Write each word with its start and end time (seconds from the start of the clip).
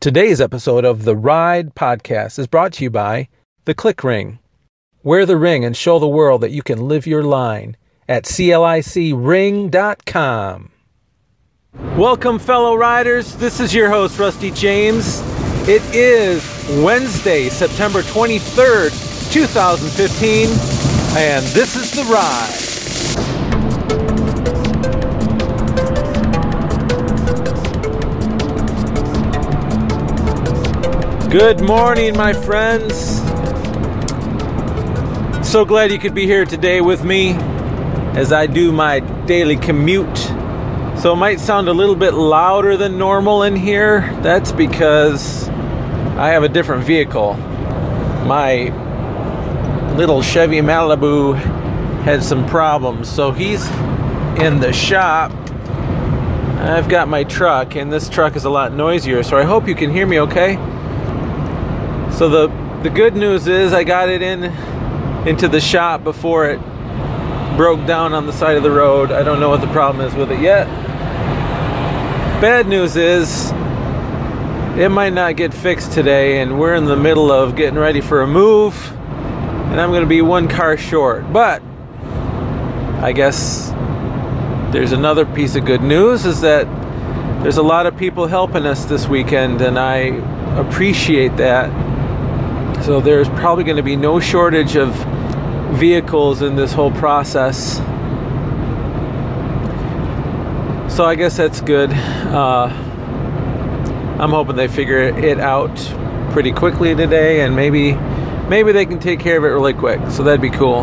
Today's 0.00 0.40
episode 0.40 0.86
of 0.86 1.04
the 1.04 1.14
Ride 1.14 1.74
Podcast 1.74 2.38
is 2.38 2.46
brought 2.46 2.72
to 2.72 2.84
you 2.84 2.88
by 2.88 3.28
The 3.66 3.74
Click 3.74 4.02
Ring. 4.02 4.38
Wear 5.02 5.26
the 5.26 5.36
ring 5.36 5.62
and 5.62 5.76
show 5.76 5.98
the 5.98 6.08
world 6.08 6.40
that 6.40 6.52
you 6.52 6.62
can 6.62 6.88
live 6.88 7.06
your 7.06 7.22
line 7.22 7.76
at 8.08 8.24
CLICring.com. 8.24 9.10
Welcome, 11.98 12.38
fellow 12.38 12.76
riders. 12.76 13.36
This 13.36 13.60
is 13.60 13.74
your 13.74 13.90
host, 13.90 14.18
Rusty 14.18 14.50
James. 14.52 15.20
It 15.68 15.82
is 15.94 16.42
Wednesday, 16.82 17.50
September 17.50 18.00
23rd, 18.00 19.30
2015, 19.30 20.48
and 21.18 21.44
this 21.48 21.76
is 21.76 21.90
The 21.90 22.04
Ride. 22.10 22.79
Good 31.30 31.60
morning, 31.60 32.16
my 32.16 32.32
friends. 32.32 33.20
So 35.48 35.64
glad 35.64 35.92
you 35.92 35.98
could 36.00 36.12
be 36.12 36.26
here 36.26 36.44
today 36.44 36.80
with 36.80 37.04
me 37.04 37.34
as 38.14 38.32
I 38.32 38.48
do 38.48 38.72
my 38.72 38.98
daily 39.26 39.54
commute. 39.54 40.18
So 40.98 41.12
it 41.12 41.16
might 41.18 41.38
sound 41.38 41.68
a 41.68 41.72
little 41.72 41.94
bit 41.94 42.14
louder 42.14 42.76
than 42.76 42.98
normal 42.98 43.44
in 43.44 43.54
here. 43.54 44.00
That's 44.22 44.50
because 44.50 45.48
I 46.18 46.30
have 46.30 46.42
a 46.42 46.48
different 46.48 46.82
vehicle. 46.82 47.34
My 48.26 48.74
little 49.94 50.22
Chevy 50.22 50.58
Malibu 50.58 51.36
had 52.02 52.24
some 52.24 52.44
problems, 52.48 53.08
so 53.08 53.30
he's 53.30 53.64
in 54.40 54.58
the 54.58 54.72
shop. 54.72 55.30
I've 56.58 56.88
got 56.88 57.06
my 57.06 57.22
truck, 57.22 57.76
and 57.76 57.92
this 57.92 58.08
truck 58.08 58.34
is 58.34 58.46
a 58.46 58.50
lot 58.50 58.72
noisier, 58.72 59.22
so 59.22 59.36
I 59.36 59.44
hope 59.44 59.68
you 59.68 59.76
can 59.76 59.92
hear 59.92 60.08
me 60.08 60.18
okay. 60.18 60.58
So 62.20 62.28
the 62.28 62.48
the 62.82 62.90
good 62.90 63.16
news 63.16 63.46
is 63.46 63.72
I 63.72 63.82
got 63.82 64.10
it 64.10 64.20
in 64.20 64.44
into 65.26 65.48
the 65.48 65.58
shop 65.58 66.04
before 66.04 66.50
it 66.50 66.58
broke 67.56 67.86
down 67.86 68.12
on 68.12 68.26
the 68.26 68.32
side 68.34 68.58
of 68.58 68.62
the 68.62 68.70
road. 68.70 69.10
I 69.10 69.22
don't 69.22 69.40
know 69.40 69.48
what 69.48 69.62
the 69.62 69.68
problem 69.68 70.06
is 70.06 70.14
with 70.14 70.30
it 70.30 70.38
yet. 70.38 70.66
Bad 72.42 72.68
news 72.68 72.94
is 72.96 73.52
it 74.78 74.90
might 74.90 75.14
not 75.14 75.36
get 75.36 75.54
fixed 75.54 75.92
today 75.92 76.42
and 76.42 76.60
we're 76.60 76.74
in 76.74 76.84
the 76.84 76.94
middle 76.94 77.32
of 77.32 77.56
getting 77.56 77.78
ready 77.78 78.02
for 78.02 78.20
a 78.20 78.26
move 78.26 78.92
and 79.70 79.80
I'm 79.80 79.88
going 79.88 80.02
to 80.02 80.06
be 80.06 80.20
one 80.20 80.46
car 80.46 80.76
short. 80.76 81.32
But 81.32 81.62
I 83.00 83.12
guess 83.12 83.70
there's 84.74 84.92
another 84.92 85.24
piece 85.24 85.54
of 85.54 85.64
good 85.64 85.80
news 85.80 86.26
is 86.26 86.42
that 86.42 86.66
there's 87.42 87.56
a 87.56 87.62
lot 87.62 87.86
of 87.86 87.96
people 87.96 88.26
helping 88.26 88.66
us 88.66 88.84
this 88.84 89.08
weekend 89.08 89.62
and 89.62 89.78
I 89.78 90.00
appreciate 90.60 91.38
that 91.38 91.70
so 92.82 93.00
there's 93.00 93.28
probably 93.30 93.64
going 93.64 93.76
to 93.76 93.82
be 93.82 93.96
no 93.96 94.20
shortage 94.20 94.76
of 94.76 94.94
vehicles 95.78 96.42
in 96.42 96.56
this 96.56 96.72
whole 96.72 96.90
process. 96.92 97.76
So 100.94 101.04
I 101.04 101.14
guess 101.14 101.36
that's 101.36 101.60
good. 101.60 101.90
Uh, 101.90 102.66
I'm 104.18 104.30
hoping 104.30 104.56
they 104.56 104.68
figure 104.68 104.98
it 104.98 105.38
out 105.40 105.74
pretty 106.32 106.52
quickly 106.52 106.94
today, 106.94 107.40
and 107.40 107.56
maybe 107.56 107.92
maybe 108.48 108.72
they 108.72 108.84
can 108.84 108.98
take 108.98 109.20
care 109.20 109.38
of 109.38 109.44
it 109.44 109.48
really 109.48 109.72
quick. 109.72 110.00
So 110.10 110.24
that'd 110.24 110.40
be 110.40 110.50
cool. 110.50 110.82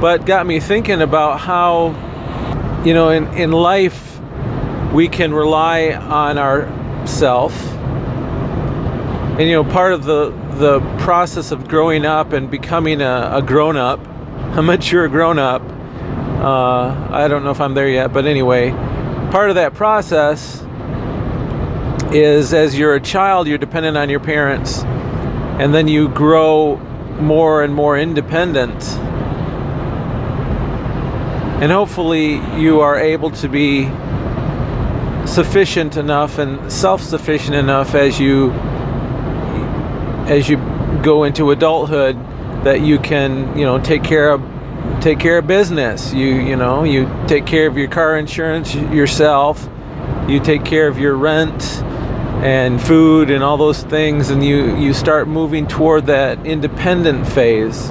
But 0.00 0.24
got 0.24 0.46
me 0.46 0.60
thinking 0.60 1.02
about 1.02 1.40
how, 1.40 1.88
you 2.84 2.94
know, 2.94 3.10
in 3.10 3.26
in 3.34 3.50
life 3.50 4.18
we 4.92 5.08
can 5.08 5.34
rely 5.34 5.92
on 5.92 6.38
ourself, 6.38 7.52
and 9.36 9.42
you 9.42 9.52
know, 9.52 9.64
part 9.64 9.92
of 9.92 10.04
the 10.04 10.30
the 10.58 10.80
process 10.98 11.52
of 11.52 11.68
growing 11.68 12.04
up 12.04 12.32
and 12.32 12.50
becoming 12.50 13.00
a, 13.00 13.30
a 13.34 13.42
grown 13.42 13.76
up, 13.76 14.00
a 14.56 14.62
mature 14.62 15.08
grown 15.08 15.38
up. 15.38 15.62
Uh, 15.62 17.08
I 17.10 17.28
don't 17.28 17.44
know 17.44 17.50
if 17.50 17.60
I'm 17.60 17.74
there 17.74 17.88
yet, 17.88 18.12
but 18.12 18.26
anyway, 18.26 18.70
part 19.30 19.50
of 19.50 19.54
that 19.54 19.74
process 19.74 20.64
is 22.12 22.52
as 22.52 22.78
you're 22.78 22.94
a 22.94 23.00
child, 23.00 23.46
you're 23.46 23.58
dependent 23.58 23.96
on 23.96 24.10
your 24.10 24.20
parents, 24.20 24.82
and 24.82 25.72
then 25.72 25.88
you 25.88 26.08
grow 26.08 26.76
more 27.20 27.62
and 27.62 27.74
more 27.74 27.98
independent. 27.98 28.84
And 31.60 31.72
hopefully, 31.72 32.34
you 32.60 32.80
are 32.80 32.98
able 32.98 33.30
to 33.32 33.48
be 33.48 33.84
sufficient 35.26 35.96
enough 35.96 36.38
and 36.38 36.72
self 36.72 37.02
sufficient 37.02 37.56
enough 37.56 37.94
as 37.94 38.18
you 38.18 38.50
as 40.28 40.48
you 40.48 40.58
go 41.02 41.24
into 41.24 41.50
adulthood 41.50 42.16
that 42.64 42.82
you 42.82 42.98
can 42.98 43.56
you 43.58 43.64
know 43.64 43.78
take 43.78 44.04
care 44.04 44.30
of 44.30 44.42
take 45.00 45.18
care 45.18 45.38
of 45.38 45.46
business. 45.46 46.12
You 46.12 46.26
you 46.26 46.56
know 46.56 46.84
you 46.84 47.10
take 47.26 47.46
care 47.46 47.66
of 47.66 47.76
your 47.76 47.88
car 47.88 48.18
insurance 48.18 48.74
yourself. 48.74 49.68
You 50.28 50.40
take 50.40 50.64
care 50.64 50.86
of 50.86 50.98
your 50.98 51.14
rent 51.14 51.82
and 52.42 52.80
food 52.80 53.30
and 53.30 53.42
all 53.42 53.56
those 53.56 53.82
things 53.82 54.30
and 54.30 54.44
you 54.44 54.76
you 54.76 54.92
start 54.92 55.26
moving 55.26 55.66
toward 55.66 56.06
that 56.06 56.44
independent 56.46 57.26
phase. 57.26 57.90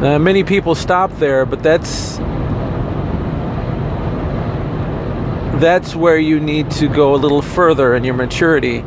Many 0.00 0.44
people 0.44 0.74
stop 0.74 1.10
there 1.18 1.44
but 1.44 1.62
that's 1.62 2.16
that's 5.60 5.94
where 5.94 6.18
you 6.18 6.40
need 6.40 6.70
to 6.72 6.88
go 6.88 7.14
a 7.14 7.18
little 7.18 7.42
further 7.42 7.94
in 7.94 8.02
your 8.02 8.14
maturity 8.14 8.84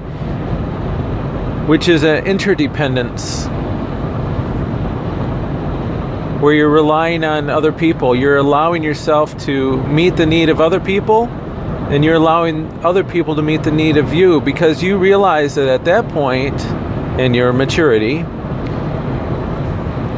which 1.67 1.87
is 1.87 2.03
an 2.03 2.25
interdependence 2.27 3.47
where 6.39 6.53
you're 6.53 6.69
relying 6.69 7.23
on 7.23 7.49
other 7.49 7.71
people. 7.71 8.15
You're 8.15 8.37
allowing 8.37 8.83
yourself 8.83 9.35
to 9.45 9.81
meet 9.87 10.15
the 10.15 10.27
need 10.27 10.49
of 10.49 10.61
other 10.61 10.79
people, 10.79 11.25
and 11.25 12.05
you're 12.05 12.15
allowing 12.15 12.71
other 12.85 13.03
people 13.03 13.35
to 13.35 13.41
meet 13.41 13.63
the 13.63 13.71
need 13.71 13.97
of 13.97 14.13
you 14.13 14.41
because 14.41 14.83
you 14.83 14.99
realize 14.99 15.55
that 15.55 15.67
at 15.67 15.85
that 15.85 16.07
point 16.09 16.63
in 17.19 17.33
your 17.33 17.51
maturity, 17.51 18.21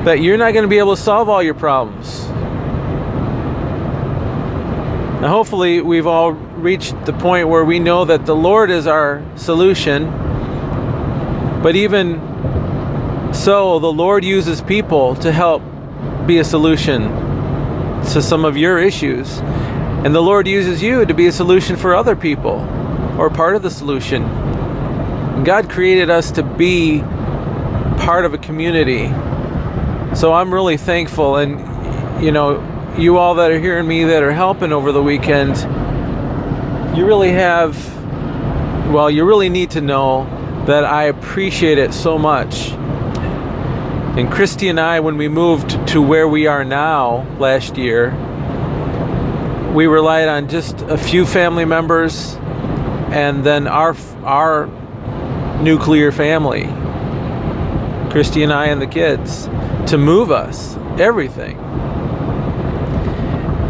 that 0.04 0.20
you're 0.20 0.38
not 0.38 0.52
going 0.52 0.64
to 0.64 0.70
be 0.70 0.80
able 0.80 0.98
to 0.98 1.02
solve 1.02 1.30
all 1.30 1.42
your 1.42 1.54
problems. 1.54 2.28
Now, 5.22 5.30
hopefully, 5.30 5.80
we've 5.80 6.08
all 6.08 6.34
reached 6.34 7.06
the 7.06 7.14
point 7.14 7.48
where 7.48 7.64
we 7.64 7.80
know 7.80 8.04
that 8.04 8.26
the 8.26 8.36
Lord 8.36 8.70
is 8.70 8.86
our 8.86 9.24
solution 9.38 10.27
but 11.62 11.76
even 11.76 12.20
so, 13.34 13.80
the 13.80 13.92
Lord 13.92 14.24
uses 14.26 14.62
people 14.62 15.16
to 15.18 15.32
help 15.32 15.62
be 16.26 16.40
a 16.40 16.44
solution 16.44 17.04
to 18.14 18.22
some 18.22 18.46
of 18.46 18.58
your 18.58 18.80
issues. 18.80 19.40
And 20.04 20.14
the 20.16 20.22
Lord 20.22 20.48
uses 20.48 20.82
you 20.82 21.06
to 21.06 21.14
be 21.14 21.28
a 21.28 21.32
solution 21.32 21.76
for 21.76 21.94
other 21.94 22.16
people 22.16 22.60
or 23.20 23.30
part 23.30 23.56
of 23.56 23.62
the 23.62 23.70
solution. 23.70 24.24
God 25.44 25.70
created 25.70 26.10
us 26.10 26.32
to 26.32 26.44
be 26.44 27.02
part 28.00 28.26
of 28.26 28.34
a 28.34 28.38
community. 28.38 29.08
So 30.16 30.34
I'm 30.34 30.54
really 30.54 30.78
thankful. 30.78 31.38
And, 31.38 32.24
you 32.24 32.32
know, 32.32 32.64
you 32.98 33.18
all 33.18 33.36
that 33.36 33.52
are 33.52 33.60
hearing 33.60 33.88
me 33.88 34.04
that 34.06 34.24
are 34.24 34.32
helping 34.32 34.72
over 34.72 34.92
the 34.92 35.04
weekend, 35.04 35.58
you 36.98 37.06
really 37.06 37.32
have, 37.32 37.76
well, 38.92 39.12
you 39.12 39.26
really 39.26 39.50
need 39.50 39.72
to 39.72 39.82
know 39.82 40.24
that 40.68 40.84
I 40.84 41.06
appreciate 41.06 41.78
it 41.78 41.94
so 41.94 42.18
much. 42.18 42.72
And 44.18 44.30
Christy 44.30 44.68
and 44.68 44.80
I, 44.80 45.00
when 45.00 45.18
we 45.18 45.30
moved 45.30 45.88
to 45.90 46.02
where 46.02 46.28
we 46.28 46.46
are 46.46 46.66
now 46.66 47.26
last 47.40 47.78
year, 47.78 48.12
we 49.74 49.88
relied 49.88 50.28
on 50.28 50.50
just 50.50 50.82
a 50.82 50.98
few 50.98 51.26
family 51.26 51.66
members 51.66 52.36
and 53.12 53.46
then 53.46 53.68
our 53.68 53.96
our 54.24 54.68
nuclear 55.62 56.12
family, 56.12 56.66
Christy 58.12 58.44
and 58.44 58.52
I 58.52 58.66
and 58.66 58.82
the 58.82 58.88
kids, 58.88 59.46
to 59.90 59.98
move 59.98 60.32
us 60.32 60.76
everything. 61.00 61.58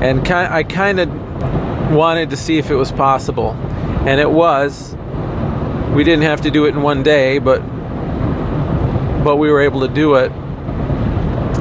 And 0.02 0.28
I 0.28 0.64
kind 0.64 1.00
of 1.00 1.10
wanted 1.92 2.32
to 2.32 2.38
see 2.38 2.58
if 2.58 2.72
it 2.72 2.76
was 2.76 2.92
possible, 2.92 3.52
and 4.08 4.20
it 4.20 4.32
was 4.32 4.97
we 5.94 6.04
didn't 6.04 6.24
have 6.24 6.42
to 6.42 6.52
do 6.52 6.66
it 6.66 6.70
in 6.70 6.82
one 6.82 7.04
day, 7.04 7.40
but 7.40 7.62
but 9.24 9.38
we 9.38 9.52
were 9.52 9.62
able 9.62 9.82
to 9.82 9.94
do 9.94 10.16
it. 10.16 10.32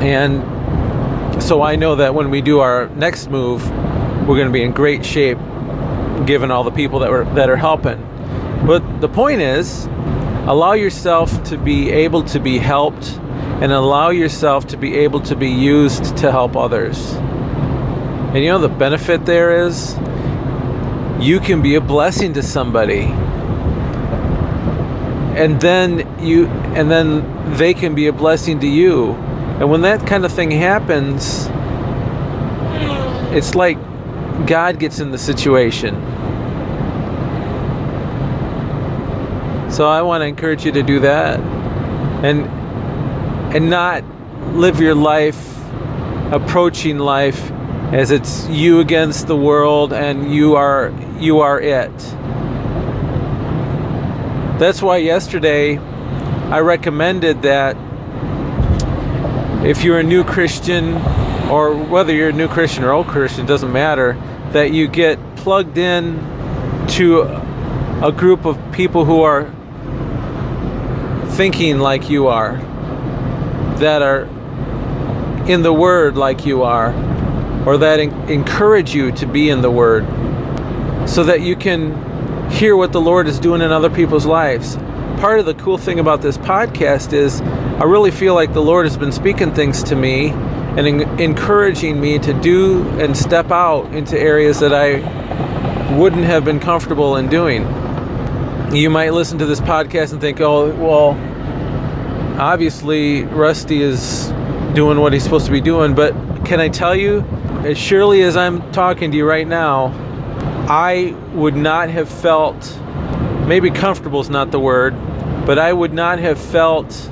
And 0.01 1.43
so 1.43 1.63
I 1.63 1.77
know 1.77 1.97
that 1.97 2.15
when 2.15 2.31
we 2.31 2.41
do 2.41 2.61
our 2.61 2.89
next 2.91 3.29
move, 3.29 3.69
we're 4.27 4.37
going 4.37 4.47
to 4.47 4.53
be 4.53 4.63
in 4.63 4.73
great 4.73 5.05
shape 5.05 5.39
given 6.27 6.51
all 6.51 6.65
the 6.65 6.71
people 6.71 7.01
that 7.01 7.11
were 7.11 7.25
that 7.35 7.51
are 7.51 7.57
helping. 7.57 8.01
But 8.67 9.01
the 9.01 9.09
point 9.09 9.41
is, 9.41 9.87
allow 10.47 10.73
yourself 10.73 11.43
to 11.45 11.59
be 11.59 11.91
able 11.91 12.23
to 12.25 12.41
be 12.41 12.59
helped 12.59 13.19
and 13.61 13.73
allow 13.73 14.11
yourself 14.11 14.67
to 14.69 14.77
be 14.77 14.95
able 14.97 15.21
to 15.21 15.37
be 15.37 15.51
used 15.51 16.17
to 16.19 16.31
help 16.31 16.57
others. 16.57 17.15
And 17.15 18.45
you 18.45 18.51
know 18.51 18.59
the 18.59 18.69
benefit 18.69 19.25
there 19.25 19.67
is 19.67 19.97
you 21.19 21.41
can 21.41 21.63
be 21.63 21.77
a 21.77 21.81
blessing 21.81 22.35
to 22.35 22.43
somebody 22.43 23.15
and 25.37 25.61
then 25.61 25.99
you 26.19 26.47
and 26.75 26.91
then 26.91 27.57
they 27.57 27.75
can 27.75 27.95
be 27.95 28.07
a 28.07 28.13
blessing 28.13 28.59
to 28.61 28.67
you. 28.67 29.13
And 29.61 29.71
when 29.71 29.83
that 29.83 30.07
kind 30.07 30.25
of 30.25 30.33
thing 30.33 30.51
happens 30.51 31.49
it's 33.37 33.55
like 33.55 33.77
god 34.47 34.79
gets 34.79 34.99
in 34.99 35.11
the 35.11 35.19
situation. 35.19 35.95
So 39.71 39.87
i 39.87 40.01
want 40.01 40.23
to 40.23 40.27
encourage 40.27 40.65
you 40.65 40.73
to 40.73 40.83
do 40.83 41.01
that. 41.01 41.39
And 42.25 42.47
and 43.55 43.69
not 43.69 44.05
live 44.55 44.81
your 44.81 44.95
life 44.95 45.55
approaching 46.33 46.99
life 46.99 47.51
as 47.93 48.11
it's 48.11 48.49
you 48.49 48.81
against 48.81 49.27
the 49.27 49.37
world 49.37 49.93
and 49.93 50.35
you 50.35 50.57
are 50.57 50.93
you 51.19 51.41
are 51.41 51.61
it 51.61 51.93
that's 54.59 54.81
why 54.81 54.97
yesterday 54.99 55.77
I 55.77 56.61
recommended 56.61 57.43
that 57.43 57.77
if 59.67 59.85
you're 59.85 59.99
a 59.99 60.03
new 60.03 60.25
Christian, 60.25 60.95
or 61.51 61.75
whether 61.77 62.15
you're 62.15 62.29
a 62.31 62.33
new 62.33 62.49
Christian 62.49 62.85
or 62.85 62.93
old 62.93 63.07
Christian, 63.07 63.47
doesn't 63.47 63.73
matter, 63.73 64.15
that 64.53 64.73
you 64.73 64.89
get 64.89 65.19
plugged 65.37 65.77
in 65.77 66.17
to 66.89 67.23
a 68.03 68.13
group 68.17 68.45
of 68.45 68.59
people 68.73 69.05
who 69.05 69.23
are 69.23 69.51
thinking 71.33 71.79
like 71.79 72.09
you 72.09 72.29
are, 72.29 72.57
that 73.79 74.03
are 74.03 74.23
in 75.51 75.63
the 75.63 75.73
Word 75.73 76.17
like 76.17 76.47
you 76.47 76.63
are, 76.63 76.95
or 77.67 77.77
that 77.79 77.99
encourage 78.01 78.95
you 78.95 79.13
to 79.13 79.27
be 79.27 79.51
in 79.51 79.61
the 79.61 79.71
Word, 79.71 80.07
so 81.09 81.25
that 81.25 81.41
you 81.41 81.57
can 81.57 82.16
hear 82.51 82.77
what 82.77 82.93
the 82.93 83.01
Lord 83.01 83.27
is 83.27 83.39
doing 83.39 83.61
in 83.61 83.73
other 83.73 83.91
people's 83.91 84.27
lives. 84.27 84.77
Part 85.21 85.41
of 85.41 85.47
the 85.47 85.55
cool 85.55 85.79
thing 85.79 85.99
about 85.99 86.23
this 86.23 86.39
podcast 86.39 87.13
is 87.13 87.41
I 87.41 87.85
really 87.85 88.11
feel 88.11 88.35
like 88.35 88.53
the 88.53 88.63
Lord 88.63 88.87
has 88.87 88.97
been 88.97 89.13
speaking 89.13 89.55
things 89.55 89.83
to 89.85 89.97
me 89.97 90.31
and 90.31 90.81
en- 90.81 91.21
encouraging 91.21 92.01
me 92.01 92.19
to 92.19 92.33
do 92.41 92.83
and 93.01 93.17
step 93.17 93.51
out 93.51 93.95
into 93.95 94.19
areas 94.19 94.61
that 94.61 94.73
I 94.73 95.97
wouldn't 95.97 96.25
have 96.25 96.45
been 96.45 96.61
comfortable 96.61 97.17
in 97.17 97.29
doing. 97.29 97.63
You 98.75 98.91
might 98.91 99.13
listen 99.13 99.39
to 99.39 99.47
this 99.47 99.61
podcast 99.61 100.13
and 100.13 100.21
think, 100.21 100.41
oh, 100.41 100.75
well, 100.75 101.11
obviously 102.41 103.25
Rusty 103.25 103.81
is 103.81 104.29
doing 104.75 105.01
what 105.01 105.13
he's 105.13 105.23
supposed 105.23 105.47
to 105.47 105.53
be 105.53 105.61
doing, 105.61 105.95
but 105.95 106.13
can 106.45 106.61
I 106.61 106.69
tell 106.69 106.95
you, 106.95 107.21
as 107.65 107.79
surely 107.79 108.23
as 108.23 108.37
I'm 108.37 108.71
talking 108.73 109.11
to 109.11 109.17
you 109.17 109.27
right 109.27 109.47
now, 109.47 109.89
I 110.69 111.15
would 111.33 111.55
not 111.55 111.91
have 111.91 112.09
felt, 112.09 112.77
maybe 113.47 113.71
comfortable 113.71 114.21
is 114.21 114.29
not 114.29 114.51
the 114.51 114.59
word, 114.59 114.95
but 115.47 115.61
I 115.61 115.73
would 115.73 115.93
not 115.93 116.19
have 116.19 116.41
felt 116.41 117.09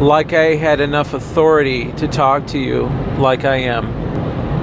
like 0.00 0.32
I 0.32 0.54
had 0.54 0.78
enough 0.78 1.14
authority 1.14 1.90
to 1.94 2.06
talk 2.06 2.46
to 2.48 2.58
you 2.58 2.84
like 3.18 3.44
I 3.44 3.56
am. 3.56 3.86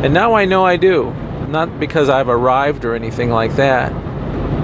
And 0.05 0.13
now 0.13 0.35
I 0.35 0.45
know 0.45 0.65
I 0.65 0.77
do. 0.77 1.13
Not 1.49 1.77
because 1.77 2.07
I've 2.07 2.29
arrived 2.29 2.85
or 2.85 2.95
anything 2.95 3.29
like 3.29 3.55
that, 3.57 3.91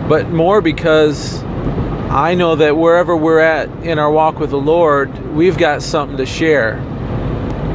but 0.07 0.29
more 0.29 0.61
because 0.61 1.43
I 1.43 2.33
know 2.33 2.55
that 2.55 2.77
wherever 2.77 3.15
we're 3.15 3.39
at 3.39 3.69
in 3.83 3.99
our 3.99 4.11
walk 4.11 4.39
with 4.39 4.51
the 4.51 4.57
Lord, 4.57 5.35
we've 5.35 5.57
got 5.57 5.83
something 5.83 6.15
to 6.17 6.25
share. 6.25 6.77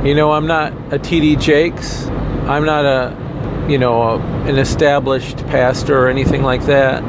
You 0.03 0.15
know, 0.15 0.33
I'm 0.33 0.47
not 0.47 0.73
a 0.93 0.99
TD 0.99 1.39
Jakes. 1.41 2.07
I'm 2.47 2.65
not 2.65 2.87
a 2.87 3.26
you 3.69 3.79
know, 3.79 4.19
an 4.47 4.59
established 4.59 5.39
pastor 5.49 5.99
or 5.99 6.09
anything 6.09 6.43
like 6.43 6.67
that 6.67 7.03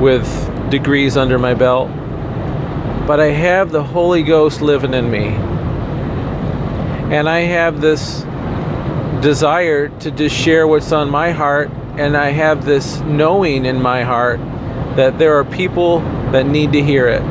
with 0.00 0.26
degrees 0.70 1.16
under 1.16 1.38
my 1.38 1.54
belt. 1.54 1.88
But 3.06 3.20
I 3.20 3.26
have 3.26 3.70
the 3.70 3.82
Holy 3.82 4.22
Ghost 4.22 4.60
living 4.60 4.94
in 4.94 5.10
me. 5.10 5.28
And 7.14 7.28
I 7.28 7.40
have 7.40 7.80
this 7.80 8.22
desire 9.22 9.88
to 10.00 10.10
just 10.10 10.34
share 10.34 10.66
what's 10.66 10.90
on 10.92 11.10
my 11.10 11.30
heart. 11.30 11.70
And 11.96 12.16
I 12.16 12.30
have 12.30 12.64
this 12.64 12.98
knowing 13.00 13.66
in 13.66 13.80
my 13.80 14.02
heart 14.02 14.40
that 14.96 15.18
there 15.18 15.38
are 15.38 15.44
people 15.44 16.00
that 16.32 16.46
need 16.46 16.72
to 16.72 16.82
hear 16.82 17.06
it. 17.08 17.22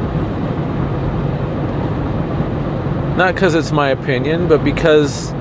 Not 3.17 3.35
because 3.35 3.55
it's 3.55 3.71
my 3.71 3.89
opinion, 3.89 4.47
but 4.47 4.63
because 4.63 5.32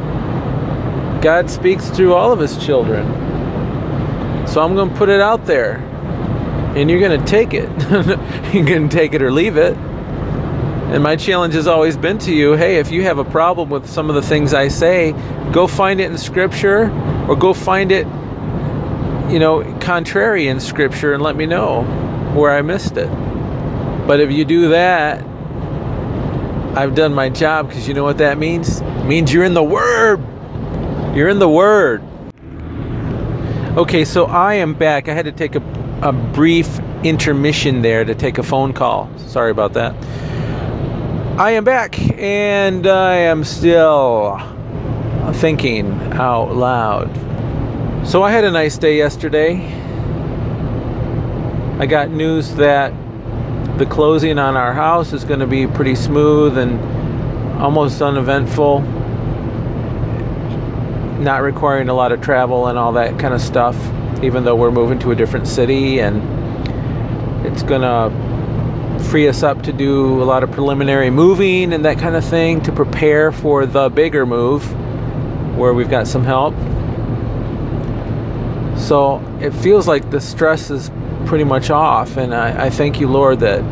God 1.23 1.49
speaks 1.49 1.89
through 1.89 2.15
all 2.15 2.33
of 2.33 2.41
his 2.41 2.57
children. 2.59 3.07
So 4.49 4.61
I'm 4.61 4.75
going 4.75 4.91
to 4.91 4.97
put 4.97 5.09
it 5.09 5.21
out 5.21 5.47
there. 5.47 5.77
And 6.77 6.91
you're 6.91 6.99
going 6.99 7.19
to 7.19 7.27
take 7.27 7.55
it. 7.55 7.69
going 8.53 8.89
to 8.89 8.95
take 8.95 9.15
it 9.15 9.23
or 9.23 9.31
leave 9.31 9.57
it. 9.57 9.77
And 9.77 11.03
my 11.03 11.15
challenge 11.15 11.55
has 11.55 11.69
always 11.69 11.97
been 11.97 12.19
to 12.19 12.35
you 12.35 12.55
hey, 12.55 12.77
if 12.77 12.91
you 12.91 13.05
have 13.05 13.19
a 13.19 13.25
problem 13.25 13.71
with 13.71 13.89
some 13.89 14.09
of 14.09 14.17
the 14.17 14.21
things 14.21 14.53
I 14.53 14.69
say, 14.69 15.13
go 15.53 15.67
find 15.67 16.01
it 16.01 16.11
in 16.11 16.19
Scripture 16.19 16.91
or 17.29 17.37
go 17.37 17.55
find 17.55 17.93
it, 17.93 18.07
you 19.33 19.39
know, 19.39 19.63
contrary 19.81 20.49
in 20.49 20.59
Scripture 20.59 21.15
and 21.15 21.23
let 21.23 21.37
me 21.37 21.47
know 21.47 21.83
where 22.35 22.51
I 22.51 22.63
missed 22.63 22.97
it. 22.97 23.09
But 24.07 24.19
if 24.19 24.33
you 24.33 24.45
do 24.45 24.71
that, 24.71 25.23
I've 26.77 26.95
done 26.95 27.15
my 27.15 27.29
job 27.29 27.69
because 27.69 27.87
you 27.87 27.95
know 27.95 28.05
what 28.05 28.19
that 28.19 28.39
means? 28.39 28.81
It 28.81 29.05
means 29.05 29.33
you're 29.33 29.45
in 29.45 29.55
the 29.55 29.63
Word. 29.63 30.32
You're 31.15 31.29
in 31.29 31.39
the 31.39 31.49
Word. 31.49 32.03
Okay, 33.77 34.03
so 34.03 34.25
I 34.25 34.55
am 34.55 34.73
back. 34.73 35.11
I 35.11 35.13
had 35.13 35.27
to 35.27 35.33
take 35.33 35.55
a, 35.55 35.63
a 36.01 36.11
brief 36.11 36.79
intermission 37.05 37.83
there 37.83 38.03
to 38.03 38.15
take 38.15 38.39
a 38.39 38.43
phone 38.43 38.73
call. 38.73 39.11
Sorry 39.19 39.51
about 39.51 39.75
that. 39.75 39.95
I 41.39 41.51
am 41.51 41.65
back 41.65 41.99
and 42.19 42.87
I 42.87 43.17
am 43.17 43.45
still 43.45 44.41
thinking 45.35 45.93
out 46.15 46.55
loud. 46.55 47.15
So 48.07 48.23
I 48.23 48.31
had 48.31 48.45
a 48.45 48.51
nice 48.51 48.79
day 48.79 48.97
yesterday. 48.97 49.67
I 51.79 51.85
got 51.85 52.09
news 52.09 52.55
that 52.55 52.95
the 53.77 53.85
closing 53.85 54.39
on 54.39 54.57
our 54.57 54.73
house 54.73 55.13
is 55.13 55.25
going 55.25 55.41
to 55.41 55.47
be 55.47 55.67
pretty 55.67 55.95
smooth 55.95 56.57
and 56.57 56.81
almost 57.61 58.01
uneventful 58.01 58.81
not 61.23 61.43
requiring 61.43 61.89
a 61.89 61.95
lot 61.95 62.13
of 62.13 62.21
travel 62.21 62.67
and 62.67 62.79
all 62.79 62.93
that 62.93 63.19
kind 63.19 63.35
of 63.35 63.41
stuff, 63.41 63.77
even 64.23 64.45
though 64.45 64.57
we're 64.57 64.71
moving 64.71 64.99
to 65.01 65.11
a 65.11 65.15
different 65.15 65.47
city 65.49 66.01
and 66.01 66.23
it's 67.47 67.63
going 67.63 67.83
to 67.83 68.11
free 69.05 69.29
us 69.29 69.43
up 69.43 69.63
to 69.63 69.73
do 69.73 70.23
a 70.23 70.25
lot 70.25 70.43
of 70.43 70.51
preliminary 70.51 71.11
moving 71.11 71.73
and 71.73 71.85
that 71.85 71.99
kind 71.99 72.15
of 72.17 72.25
thing 72.25 72.61
to 72.63 72.73
prepare 72.73 73.33
for 73.33 73.67
the 73.67 73.89
bigger 73.91 74.25
move 74.25 74.65
where 75.57 75.75
we've 75.75 75.91
got 75.91 76.07
some 76.07 76.25
help. 76.25 76.55
So 78.79 79.19
it 79.41 79.51
feels 79.51 79.87
like 79.87 80.11
the 80.11 80.21
stress 80.21 80.71
is 80.71 80.91
pretty 81.27 81.45
much 81.45 81.71
off, 81.71 82.17
and 82.17 82.35
I, 82.35 82.67
I 82.67 82.71
thank 82.71 83.01
you, 83.01 83.09
Lord, 83.09 83.41
that 83.41 83.63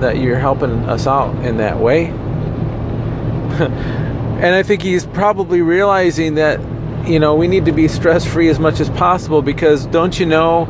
that 0.00 0.18
you're 0.18 0.38
helping 0.38 0.70
us 0.88 1.06
out 1.06 1.34
in 1.44 1.56
that 1.58 1.78
way. 1.78 2.06
and 3.60 4.54
I 4.54 4.62
think 4.62 4.82
He's 4.82 5.06
probably 5.06 5.62
realizing 5.62 6.34
that 6.34 6.60
you 7.06 7.18
know, 7.18 7.34
we 7.34 7.48
need 7.48 7.66
to 7.66 7.72
be 7.72 7.88
stress 7.88 8.24
free 8.24 8.48
as 8.48 8.58
much 8.58 8.80
as 8.80 8.88
possible 8.90 9.42
because 9.42 9.86
don't 9.86 10.18
you 10.18 10.26
know, 10.26 10.68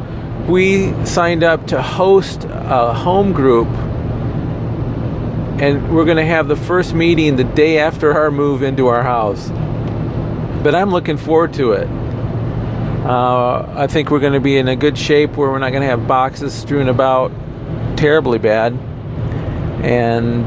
we 0.48 0.92
signed 1.04 1.42
up 1.42 1.66
to 1.68 1.80
host 1.80 2.44
a 2.44 2.92
home 2.92 3.32
group 3.32 3.68
and 5.60 5.94
we're 5.94 6.04
going 6.04 6.16
to 6.16 6.24
have 6.24 6.48
the 6.48 6.56
first 6.56 6.94
meeting 6.94 7.36
the 7.36 7.44
day 7.44 7.78
after 7.78 8.12
our 8.12 8.30
move 8.30 8.62
into 8.62 8.88
our 8.88 9.02
house. 9.02 9.48
But 10.62 10.74
I'm 10.74 10.90
looking 10.90 11.16
forward 11.16 11.54
to 11.54 11.72
it. 11.72 11.88
Uh, 13.06 13.72
I 13.76 13.86
think 13.86 14.10
we're 14.10 14.20
going 14.20 14.32
to 14.32 14.40
be 14.40 14.56
in 14.56 14.66
a 14.66 14.76
good 14.76 14.98
shape 14.98 15.36
where 15.36 15.50
we're 15.50 15.58
not 15.58 15.70
going 15.70 15.82
to 15.82 15.88
have 15.88 16.08
boxes 16.08 16.52
strewn 16.52 16.88
about 16.88 17.30
terribly 17.96 18.38
bad. 18.38 18.72
And 19.84 20.46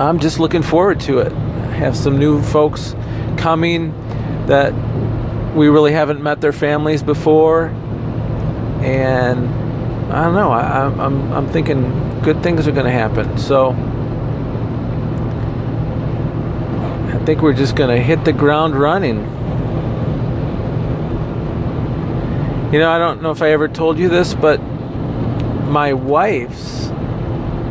I'm 0.00 0.18
just 0.18 0.40
looking 0.40 0.62
forward 0.62 1.00
to 1.00 1.18
it. 1.18 1.32
I 1.32 1.76
Have 1.76 1.96
some 1.96 2.18
new 2.18 2.40
folks 2.40 2.94
coming 3.36 3.92
that 4.46 4.72
we 5.54 5.68
really 5.68 5.92
haven't 5.92 6.22
met 6.22 6.40
their 6.40 6.52
families 6.52 7.02
before, 7.02 7.66
and 8.82 9.48
I 10.12 10.24
don't 10.24 10.34
know. 10.34 10.50
I, 10.50 10.86
am 10.86 11.00
I'm 11.00 11.32
I'm 11.32 11.48
thinking 11.48 12.20
good 12.22 12.42
things 12.42 12.66
are 12.66 12.72
going 12.72 12.86
to 12.86 12.92
happen. 12.92 13.38
So 13.38 13.70
I 17.10 17.24
think 17.24 17.40
we're 17.40 17.54
just 17.54 17.76
going 17.76 17.94
to 17.96 18.02
hit 18.02 18.24
the 18.24 18.32
ground 18.32 18.76
running. 18.76 19.18
You 22.72 22.80
know, 22.80 22.90
I 22.90 22.98
don't 22.98 23.22
know 23.22 23.30
if 23.30 23.40
I 23.40 23.52
ever 23.52 23.68
told 23.68 23.98
you 23.98 24.08
this, 24.08 24.34
but 24.34 24.58
my 24.58 25.92
wife's 25.92 26.90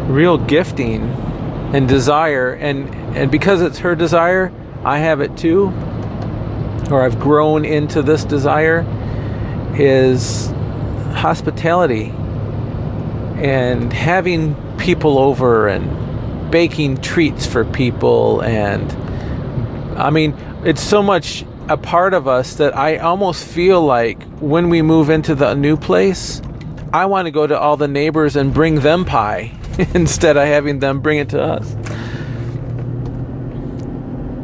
real 0.07 0.37
gifting 0.37 1.01
and 1.73 1.87
desire, 1.87 2.53
and 2.53 2.89
and 3.15 3.29
because 3.29 3.61
it's 3.61 3.79
her 3.79 3.95
desire, 3.95 4.51
I 4.83 4.99
have 4.99 5.21
it 5.21 5.37
too 5.37 5.71
or 6.91 7.01
I've 7.03 7.19
grown 7.19 7.65
into 7.65 8.01
this 8.01 8.23
desire 8.25 8.85
is 9.77 10.47
hospitality. 11.13 12.11
and 13.37 13.91
having 13.91 14.55
people 14.77 15.17
over 15.17 15.67
and 15.67 16.51
baking 16.51 16.97
treats 17.01 17.45
for 17.45 17.65
people 17.65 18.41
and 18.41 18.91
I 19.99 20.11
mean 20.11 20.35
it's 20.63 20.81
so 20.81 21.01
much 21.01 21.43
a 21.67 21.75
part 21.75 22.13
of 22.13 22.27
us 22.27 22.55
that 22.55 22.77
I 22.77 22.97
almost 22.97 23.43
feel 23.43 23.81
like 23.81 24.21
when 24.39 24.69
we 24.69 24.81
move 24.81 25.09
into 25.09 25.33
the 25.35 25.55
new 25.55 25.75
place 25.75 26.41
I 26.93 27.05
want 27.07 27.25
to 27.25 27.31
go 27.31 27.47
to 27.47 27.59
all 27.59 27.75
the 27.75 27.87
neighbors 27.87 28.35
and 28.35 28.53
bring 28.53 28.75
them 28.81 29.03
pie 29.03 29.51
instead 29.95 30.37
of 30.37 30.45
having 30.45 30.77
them 30.79 31.01
bring 31.01 31.17
it 31.17 31.29
to 31.29 31.41
us. 31.41 31.75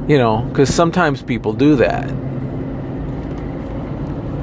You 0.09 0.17
know, 0.17 0.41
because 0.49 0.73
sometimes 0.73 1.21
people 1.21 1.53
do 1.53 1.75
that. 1.75 2.09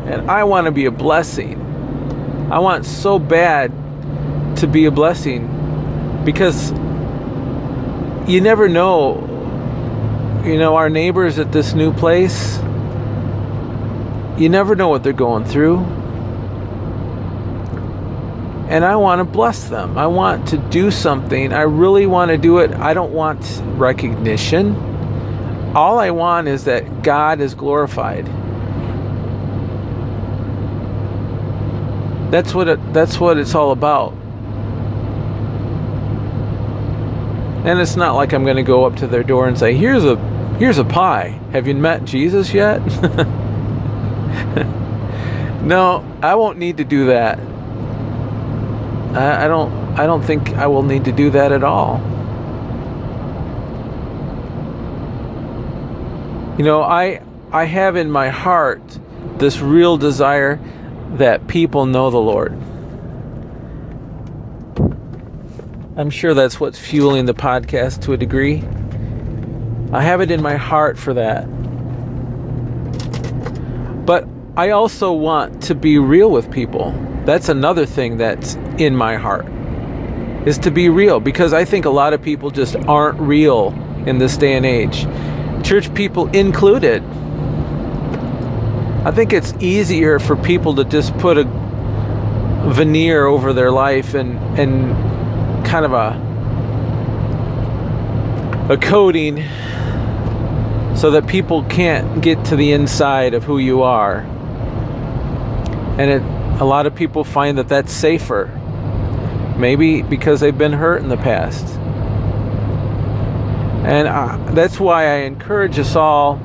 And 0.06 0.30
I 0.30 0.44
want 0.44 0.66
to 0.66 0.70
be 0.70 0.86
a 0.86 0.90
blessing. 0.90 1.60
I 2.50 2.60
want 2.60 2.86
so 2.86 3.18
bad 3.18 3.72
to 4.58 4.66
be 4.66 4.84
a 4.84 4.90
blessing 4.90 6.22
because 6.24 6.70
you 8.28 8.40
never 8.40 8.68
know. 8.68 9.22
You 10.44 10.58
know, 10.58 10.76
our 10.76 10.88
neighbors 10.88 11.40
at 11.40 11.50
this 11.50 11.74
new 11.74 11.92
place, 11.92 12.58
you 14.38 14.48
never 14.48 14.76
know 14.76 14.88
what 14.88 15.02
they're 15.02 15.12
going 15.12 15.44
through. 15.44 15.78
And 18.68 18.84
I 18.84 18.94
want 18.96 19.18
to 19.20 19.24
bless 19.24 19.64
them. 19.64 19.98
I 19.98 20.06
want 20.06 20.48
to 20.48 20.58
do 20.58 20.90
something. 20.92 21.52
I 21.52 21.62
really 21.62 22.06
want 22.06 22.30
to 22.30 22.38
do 22.38 22.58
it. 22.58 22.72
I 22.72 22.94
don't 22.94 23.12
want 23.12 23.60
recognition. 23.76 24.76
All 25.74 25.98
I 25.98 26.10
want 26.10 26.46
is 26.46 26.64
that 26.64 27.02
God 27.02 27.40
is 27.40 27.54
glorified. 27.54 28.28
That's 32.36 32.54
what 32.54 32.68
it, 32.68 32.92
that's 32.92 33.18
what 33.18 33.38
it's 33.38 33.54
all 33.54 33.70
about. 33.70 34.12
And 37.64 37.80
it's 37.80 37.96
not 37.96 38.14
like 38.14 38.34
I'm 38.34 38.44
going 38.44 38.58
to 38.58 38.62
go 38.62 38.84
up 38.84 38.96
to 38.96 39.06
their 39.06 39.22
door 39.22 39.48
and 39.48 39.58
say, 39.58 39.74
"Here's 39.74 40.04
a 40.04 40.16
here's 40.58 40.76
a 40.76 40.84
pie. 40.84 41.40
Have 41.52 41.66
you 41.66 41.74
met 41.74 42.04
Jesus 42.04 42.52
yet?" 42.52 42.80
no, 45.64 46.04
I 46.20 46.34
won't 46.34 46.58
need 46.58 46.76
to 46.76 46.84
do 46.84 47.06
that. 47.06 47.38
I, 49.16 49.46
I 49.46 49.48
don't 49.48 49.72
I 49.98 50.04
don't 50.04 50.22
think 50.22 50.50
I 50.56 50.66
will 50.66 50.82
need 50.82 51.06
to 51.06 51.12
do 51.12 51.30
that 51.30 51.52
at 51.52 51.64
all. 51.64 52.00
You 56.58 56.66
know, 56.66 56.82
I 56.82 57.22
I 57.50 57.64
have 57.64 57.96
in 57.96 58.10
my 58.10 58.28
heart 58.28 58.82
this 59.38 59.60
real 59.60 59.96
desire 59.96 60.60
that 61.16 61.46
people 61.48 61.86
know 61.86 62.10
the 62.10 62.18
Lord. 62.18 62.52
I'm 65.96 66.10
sure 66.10 66.34
that's 66.34 66.60
what's 66.60 66.78
fueling 66.78 67.24
the 67.24 67.34
podcast 67.34 68.02
to 68.02 68.12
a 68.12 68.16
degree. 68.16 68.62
I 69.92 70.02
have 70.02 70.20
it 70.20 70.30
in 70.30 70.42
my 70.42 70.56
heart 70.56 70.98
for 70.98 71.14
that. 71.14 71.46
But 74.04 74.28
I 74.56 74.70
also 74.70 75.12
want 75.12 75.62
to 75.64 75.74
be 75.74 75.98
real 75.98 76.30
with 76.30 76.50
people. 76.50 76.92
That's 77.24 77.48
another 77.48 77.86
thing 77.86 78.18
that's 78.18 78.54
in 78.78 78.94
my 78.94 79.16
heart. 79.16 79.46
Is 80.46 80.58
to 80.58 80.70
be 80.70 80.88
real 80.88 81.18
because 81.18 81.52
I 81.52 81.64
think 81.64 81.86
a 81.86 81.90
lot 81.90 82.12
of 82.12 82.22
people 82.22 82.50
just 82.50 82.76
aren't 82.76 83.18
real 83.18 83.72
in 84.06 84.18
this 84.18 84.36
day 84.36 84.54
and 84.54 84.66
age. 84.66 85.06
Church 85.66 85.92
people 85.94 86.28
included. 86.28 87.02
I 89.06 89.12
think 89.12 89.32
it's 89.32 89.54
easier 89.60 90.18
for 90.18 90.34
people 90.34 90.74
to 90.74 90.84
just 90.84 91.16
put 91.18 91.38
a 91.38 91.44
veneer 91.44 93.24
over 93.24 93.52
their 93.52 93.70
life 93.70 94.14
and 94.14 94.36
and 94.58 95.64
kind 95.64 95.84
of 95.84 95.92
a 95.92 96.26
a 98.68 98.76
coating 98.76 99.44
so 100.96 101.12
that 101.12 101.28
people 101.28 101.62
can't 101.66 102.20
get 102.20 102.46
to 102.46 102.56
the 102.56 102.72
inside 102.72 103.32
of 103.34 103.44
who 103.44 103.58
you 103.58 103.84
are. 103.84 104.22
And 105.98 106.10
it 106.10 106.22
a 106.60 106.64
lot 106.64 106.86
of 106.86 106.96
people 106.96 107.22
find 107.22 107.58
that 107.58 107.68
that's 107.68 107.92
safer. 107.92 108.46
Maybe 109.56 110.02
because 110.02 110.40
they've 110.40 110.58
been 110.58 110.72
hurt 110.72 111.00
in 111.00 111.08
the 111.10 111.16
past. 111.16 111.64
And 113.86 114.08
uh, 114.08 114.36
that's 114.52 114.80
why 114.80 115.04
I 115.04 115.18
encourage 115.26 115.78
us 115.78 115.94
all 115.94 116.40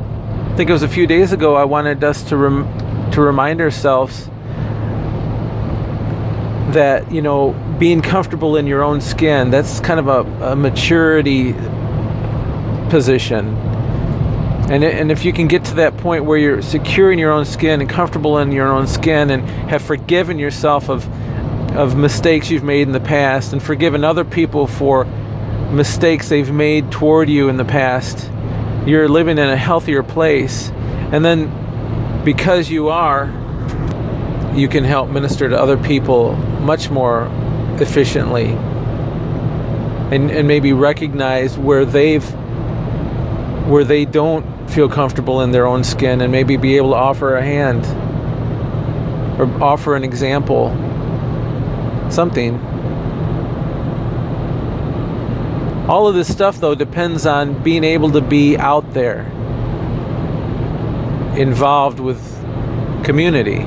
I 0.52 0.54
think 0.54 0.70
it 0.70 0.74
was 0.74 0.84
a 0.84 0.90
few 0.90 1.08
days 1.08 1.32
ago 1.32 1.56
I 1.56 1.64
wanted 1.64 2.04
us 2.04 2.24
to 2.24 2.36
rem- 2.36 3.12
to 3.12 3.22
remind 3.22 3.62
ourselves 3.62 4.28
that 6.74 7.10
you 7.10 7.22
know 7.22 7.54
being 7.80 8.02
comfortable 8.02 8.58
in 8.58 8.68
your 8.68 8.84
own 8.84 9.00
skin 9.00 9.50
that's 9.50 9.80
kind 9.80 9.98
of 9.98 10.10
a, 10.10 10.52
a 10.52 10.56
maturity 10.58 11.54
position. 12.90 13.48
And, 14.70 14.84
it, 14.84 14.96
and 14.96 15.10
if 15.10 15.24
you 15.24 15.32
can 15.32 15.48
get 15.48 15.64
to 15.66 15.76
that 15.76 15.96
point 15.96 16.26
where 16.26 16.38
you're 16.38 16.62
secure 16.62 17.14
in 17.14 17.18
your 17.18 17.32
own 17.32 17.46
skin 17.46 17.80
and 17.80 17.90
comfortable 17.90 18.38
in 18.40 18.52
your 18.52 18.68
own 18.68 18.88
skin 18.88 19.30
and 19.30 19.44
have 19.70 19.82
forgiven 19.82 20.38
yourself 20.38 20.90
of 20.90 21.08
of 21.78 21.96
mistakes 21.96 22.52
you've 22.52 22.62
made 22.62 22.82
in 22.82 22.92
the 22.92 23.00
past 23.00 23.54
and 23.54 23.64
forgiven 23.64 24.04
other 24.04 24.26
people 24.26 24.68
for 24.68 25.06
mistakes 25.72 26.28
they've 26.28 26.52
made 26.52 26.92
toward 26.92 27.30
you 27.30 27.48
in 27.48 27.56
the 27.56 27.64
past 27.64 28.30
you're 28.86 29.08
living 29.08 29.38
in 29.38 29.48
a 29.48 29.58
healthier 29.58 30.04
place. 30.04 30.70
And 31.12 31.24
then 31.24 32.24
because 32.24 32.70
you 32.70 32.90
are, 32.90 33.26
you 34.56 34.68
can 34.68 34.84
help 34.84 35.10
minister 35.10 35.50
to 35.50 35.60
other 35.60 35.78
people 35.78 36.36
much 36.36 36.90
more 36.90 37.28
efficiently 37.80 38.48
and, 40.12 40.30
and 40.30 40.48
maybe 40.48 40.74
recognize 40.74 41.58
where 41.58 41.86
they've 41.86 42.28
where 43.68 43.84
they 43.86 44.04
don't 44.04 44.70
feel 44.70 44.90
comfortable 44.90 45.42
in 45.42 45.52
their 45.52 45.66
own 45.66 45.84
skin 45.84 46.20
and 46.20 46.32
maybe 46.32 46.58
be 46.58 46.76
able 46.76 46.90
to 46.90 46.96
offer 46.96 47.38
a 47.38 47.44
hand 47.44 47.86
or 49.40 49.64
offer 49.64 49.96
an 49.96 50.04
example 50.04 50.70
something 52.10 52.58
All 55.92 56.08
of 56.08 56.16
this 56.16 56.32
stuff, 56.32 56.62
though, 56.62 56.74
depends 56.74 57.26
on 57.26 57.62
being 57.64 57.84
able 57.84 58.12
to 58.12 58.22
be 58.22 58.56
out 58.56 58.94
there, 58.94 59.24
involved 61.36 62.00
with 62.00 62.18
community. 63.04 63.58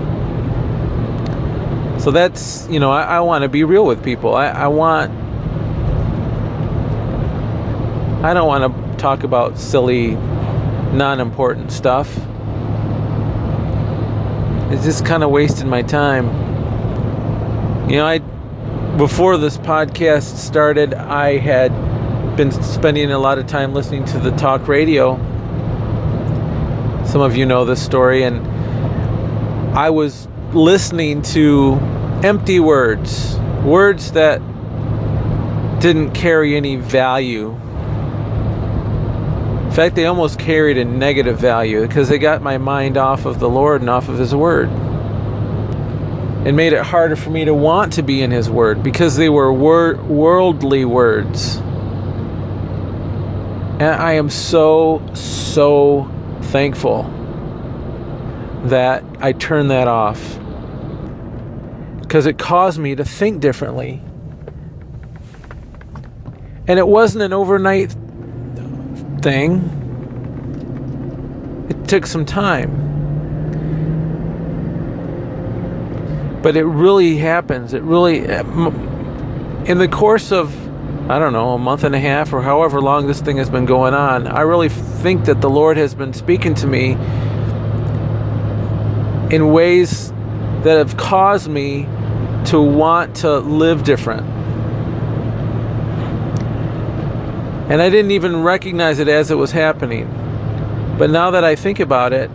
So 2.01 2.11
that's, 2.11 2.67
you 2.71 2.81
know, 2.81 2.91
I, 2.91 3.03
I 3.03 3.21
want 3.21 3.43
to 3.43 3.51
be 3.51 3.63
real 3.63 3.85
with 3.85 4.03
people. 4.03 4.35
I, 4.35 4.47
I 4.47 4.69
want, 4.69 5.11
I 8.25 8.33
don't 8.33 8.47
want 8.47 8.73
to 8.73 8.97
talk 8.97 9.23
about 9.23 9.59
silly, 9.59 10.13
non 10.95 11.21
important 11.21 11.71
stuff. 11.71 12.09
It's 14.73 14.83
just 14.83 15.05
kind 15.05 15.23
of 15.23 15.29
wasting 15.29 15.69
my 15.69 15.83
time. 15.83 16.29
You 17.91 17.97
know, 17.97 18.07
I, 18.07 18.21
before 18.97 19.37
this 19.37 19.59
podcast 19.59 20.39
started, 20.39 20.95
I 20.95 21.37
had 21.37 21.94
been 22.37 22.51
spending 22.51 23.13
a 23.13 23.19
lot 23.19 23.39
of 23.39 23.47
time 23.47 23.75
listening 23.75 24.05
to 24.07 24.19
the 24.19 24.33
talk 24.33 24.67
radio. 24.67 25.17
Some 27.07 27.21
of 27.21 27.37
you 27.37 27.47
know 27.47 27.65
this 27.65 27.83
story, 27.83 28.25
and 28.25 28.45
I 29.77 29.91
was 29.91 30.27
listening 30.53 31.23
to 31.23 31.75
empty 32.25 32.59
words, 32.59 33.37
words 33.65 34.13
that 34.13 34.39
didn't 35.81 36.13
carry 36.13 36.57
any 36.57 36.77
value. 36.77 37.51
In 39.65 39.71
fact, 39.71 39.95
they 39.95 40.07
almost 40.07 40.39
carried 40.39 40.79
a 40.79 40.85
negative 40.85 41.39
value 41.39 41.87
because 41.87 42.09
they 42.09 42.19
got 42.19 42.43
my 42.43 42.59
mind 42.59 42.97
off 42.97 43.27
of 43.27 43.39
the 43.39 43.49
Lord 43.49 43.81
and 43.81 43.91
off 43.91 44.09
of 44.09 44.19
His 44.19 44.35
Word. 44.35 44.71
It 46.47 46.53
made 46.53 46.73
it 46.73 46.83
harder 46.83 47.17
for 47.17 47.31
me 47.31 47.45
to 47.45 47.55
want 47.55 47.93
to 47.95 48.03
be 48.03 48.23
in 48.23 48.31
His 48.31 48.51
Word 48.51 48.83
because 48.83 49.17
they 49.17 49.29
were 49.29 49.53
wor- 49.53 49.97
worldly 49.97 50.85
words. 50.85 51.61
And 53.75 53.83
I 53.83 54.13
am 54.13 54.31
so, 54.31 55.03
so 55.15 56.09
thankful 56.43 57.03
that 58.67 59.03
I 59.21 59.33
turned 59.33 59.71
that 59.73 59.89
off 59.89 60.39
because 62.01 62.27
it 62.27 62.39
caused 62.39 62.79
me 62.79 62.95
to 62.95 63.05
think 63.05 63.41
differently. 63.41 64.01
And 66.69 66.79
it 66.79 66.87
wasn't 66.87 67.25
an 67.25 67.33
overnight 67.33 67.91
thing, 69.21 69.59
it 71.69 71.89
took 71.89 72.07
some 72.07 72.25
time. 72.25 72.71
But 76.43 76.57
it 76.57 76.65
really 76.65 77.17
happens. 77.17 77.75
It 77.75 77.83
really, 77.83 78.19
in 78.19 79.79
the 79.79 79.89
course 79.91 80.31
of 80.31 80.55
I 81.09 81.19
don't 81.19 81.35
know, 81.35 81.51
a 81.51 81.59
month 81.59 81.85
and 81.85 81.95
a 81.95 82.01
half 82.01 82.33
or 82.33 82.41
however 82.41 82.81
long 82.81 83.07
this 83.07 83.21
thing 83.21 83.37
has 83.37 83.51
been 83.51 83.67
going 83.67 83.93
on, 83.93 84.27
I 84.27 84.41
really 84.41 84.71
think 84.71 85.27
that 85.27 85.43
the 85.43 85.51
Lord 85.51 85.77
has 85.77 85.95
been 85.95 86.15
speaking 86.15 86.55
to 86.57 86.67
me 86.67 86.93
in 89.35 89.53
ways 89.53 90.13
that 90.63 90.79
have 90.79 90.97
caused 90.97 91.49
me 91.49 91.83
to 92.47 92.59
want 92.59 93.17
to 93.17 93.39
live 93.39 93.85
different. 93.85 94.27
And 97.71 97.83
I 97.83 97.91
didn't 97.91 98.13
even 98.13 98.43
recognize 98.43 98.99
it 98.99 99.09
as 99.09 99.31
it 99.31 99.35
was 99.35 99.53
happening. 99.53 100.07
But 100.99 101.11
now 101.11 101.33
that 101.33 101.45
I 101.45 101.55
think 101.55 101.81
about 101.81 102.15
it, 102.15 102.31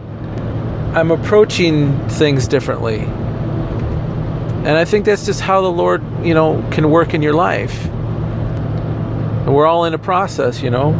I'm 0.93 1.09
approaching 1.09 2.07
things 2.09 2.47
differently. 2.47 2.99
And 2.99 4.69
I 4.69 4.85
think 4.85 5.05
that's 5.05 5.25
just 5.25 5.41
how 5.41 5.61
the 5.61 5.71
Lord, 5.71 6.03
you 6.23 6.35
know, 6.35 6.63
can 6.71 6.91
work 6.91 7.15
in 7.15 7.23
your 7.23 7.33
life. 7.33 7.89
And 9.49 9.55
we're 9.55 9.65
all 9.65 9.85
in 9.85 9.95
a 9.95 9.97
process, 9.97 10.61
you 10.61 10.69
know. 10.69 10.93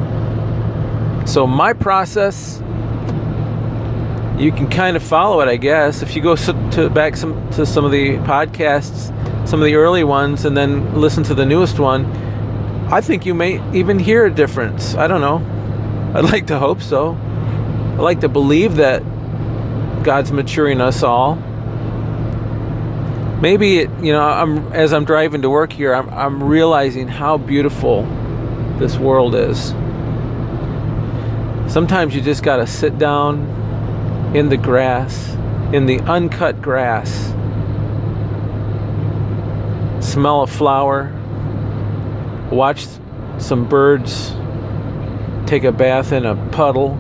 So 1.28 1.46
my 1.46 1.74
process 1.74 2.60
you 4.40 4.52
can 4.52 4.68
kind 4.72 4.98
of 4.98 5.04
follow 5.04 5.40
it, 5.42 5.48
I 5.48 5.56
guess. 5.56 6.02
If 6.02 6.16
you 6.16 6.24
go 6.24 6.36
to 6.36 6.90
back 6.90 7.16
some 7.16 7.48
to 7.52 7.64
some 7.64 7.86
of 7.86 7.92
the 7.92 8.18
podcasts, 8.18 9.16
some 9.48 9.60
of 9.60 9.66
the 9.66 9.76
early 9.76 10.04
ones, 10.04 10.46
and 10.46 10.58
then 10.58 11.00
listen 11.00 11.24
to 11.26 11.36
the 11.36 11.46
newest 11.46 11.78
one, 11.78 12.06
I 12.92 13.02
think 13.02 13.24
you 13.24 13.36
may 13.36 13.62
even 13.72 14.00
hear 14.00 14.26
a 14.26 14.32
difference. 14.32 14.96
I 14.96 15.06
don't 15.06 15.22
know. 15.22 15.46
I'd 16.18 16.26
like 16.26 16.48
to 16.48 16.58
hope 16.58 16.82
so. 16.82 17.12
I 17.12 18.02
like 18.02 18.22
to 18.22 18.30
believe 18.30 18.78
that 18.78 19.04
God's 20.02 20.32
maturing 20.32 20.82
us 20.82 21.04
all. 21.04 21.36
Maybe 23.44 23.78
it, 23.78 23.92
you 24.02 24.12
know, 24.12 24.24
I'm 24.24 24.74
as 24.74 24.92
I'm 24.92 25.06
driving 25.06 25.44
to 25.44 25.52
work 25.52 25.72
here, 25.72 25.94
I'm 25.94 26.10
I'm 26.10 26.44
realizing 26.44 27.08
how 27.08 27.38
beautiful 27.38 28.08
this 28.80 28.98
world 28.98 29.36
is. 29.36 29.70
Sometimes 31.72 32.16
you 32.16 32.22
just 32.22 32.42
got 32.42 32.58
to 32.58 32.68
sit 32.68 32.98
down 32.98 34.34
in 34.36 34.50
the 34.50 34.58
grass, 34.58 35.36
in 35.74 35.86
the 35.86 36.00
uncut 36.02 36.62
grass. 36.62 37.28
Smell 40.04 40.42
a 40.42 40.48
flower, 40.48 41.12
watch 42.52 42.88
some 43.38 43.68
birds 43.70 44.34
take 45.46 45.64
a 45.64 45.72
bath 45.72 46.12
in 46.12 46.26
a 46.26 46.36
puddle, 46.52 46.92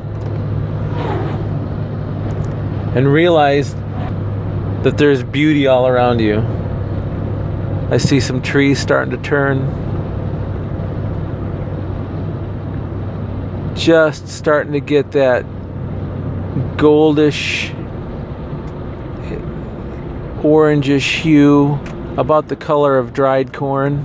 and 2.95 3.11
realize 3.11 3.75
that 4.83 4.97
there's 4.97 5.21
beauty 5.21 5.67
all 5.67 5.87
around 5.87 6.19
you. 6.19 6.39
I 7.91 7.97
see 7.97 8.19
some 8.19 8.41
trees 8.41 8.79
starting 8.79 9.11
to 9.11 9.17
turn. 9.17 9.88
Just 13.79 14.27
starting 14.27 14.73
to 14.73 14.81
get 14.81 15.13
that 15.13 15.45
goldish, 16.75 17.73
orangish 20.41 21.21
hue, 21.21 21.79
about 22.17 22.49
the 22.49 22.57
color 22.57 22.97
of 22.97 23.13
dried 23.13 23.53
corn. 23.53 24.03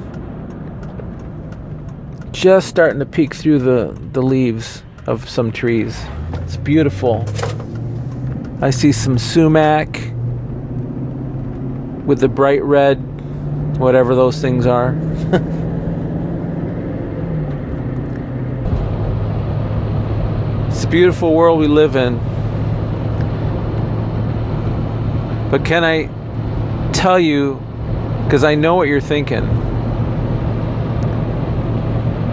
Just 2.31 2.69
starting 2.69 3.01
to 3.01 3.07
peek 3.07 3.35
through 3.35 3.59
the, 3.59 3.99
the 4.13 4.23
leaves 4.23 4.85
of 5.09 5.29
some 5.29 5.51
trees. 5.51 6.01
It's 6.35 6.57
beautiful. 6.57 7.25
I 8.61 8.71
see 8.71 8.93
some 8.93 9.19
sumac 9.19 9.89
with 12.07 12.21
the 12.21 12.29
bright 12.29 12.63
red, 12.63 12.99
whatever 13.79 14.15
those 14.15 14.41
things 14.41 14.67
are. 14.67 14.97
it's 20.69 20.84
a 20.84 20.84
beautiful 20.95 21.35
world 21.35 21.59
we 21.59 21.67
live 21.67 21.97
in. 21.97 22.19
But 25.51 25.65
can 25.65 25.83
I 25.83 26.09
tell 26.93 27.19
you, 27.19 27.61
because 28.23 28.45
I 28.45 28.55
know 28.55 28.77
what 28.77 28.87
you're 28.87 29.01
thinking. 29.01 29.43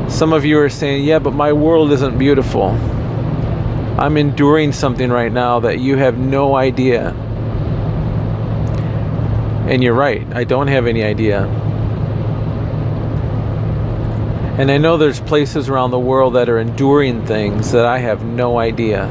Some 0.08 0.32
of 0.32 0.46
you 0.46 0.60
are 0.60 0.70
saying, 0.70 1.06
yeah, 1.06 1.18
but 1.18 1.34
my 1.34 1.52
world 1.52 1.92
isn't 1.92 2.20
beautiful. 2.20 2.70
I'm 3.98 4.16
enduring 4.16 4.74
something 4.74 5.10
right 5.10 5.32
now 5.32 5.60
that 5.62 5.80
you 5.80 5.98
have 5.98 6.20
no 6.20 6.56
idea. 6.56 7.14
And 9.72 9.82
you're 9.82 9.96
right, 9.96 10.24
I 10.36 10.44
don't 10.44 10.68
have 10.68 10.86
any 10.86 11.02
idea. 11.02 11.48
And 14.62 14.70
I 14.70 14.78
know 14.78 14.98
there's 14.98 15.20
places 15.20 15.70
around 15.70 15.90
the 15.90 15.98
world 15.98 16.36
that 16.36 16.48
are 16.48 16.60
enduring 16.60 17.26
things 17.26 17.72
that 17.72 17.84
I 17.84 17.98
have 17.98 18.24
no 18.24 18.60
idea. 18.60 19.06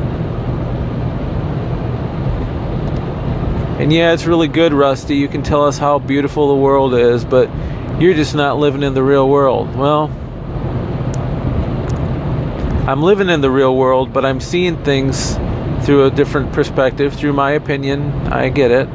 And 3.81 3.93
yeah, 3.93 4.13
it's 4.13 4.27
really 4.27 4.47
good, 4.47 4.73
Rusty. 4.73 5.17
You 5.17 5.27
can 5.27 5.43
tell 5.43 5.67
us 5.67 5.77
how 5.77 5.99
beautiful 5.99 6.47
the 6.47 6.55
world 6.55 6.95
is, 6.95 7.25
but 7.25 7.51
you're 8.01 8.15
just 8.15 8.33
not 8.33 8.59
living 8.59 8.85
in 8.85 8.95
the 8.95 9.03
real 9.03 9.29
world. 9.29 9.75
Well, 9.75 10.05
I'm 12.89 13.03
living 13.03 13.29
in 13.29 13.41
the 13.41 13.51
real 13.51 13.75
world, 13.75 14.13
but 14.13 14.25
I'm 14.25 14.39
seeing 14.39 14.81
things 14.85 15.35
through 15.85 16.05
a 16.05 16.13
different 16.13 16.53
perspective, 16.53 17.15
through 17.15 17.33
my 17.33 17.51
opinion. 17.51 18.13
I 18.29 18.51
get 18.51 18.71
it. 18.71 18.89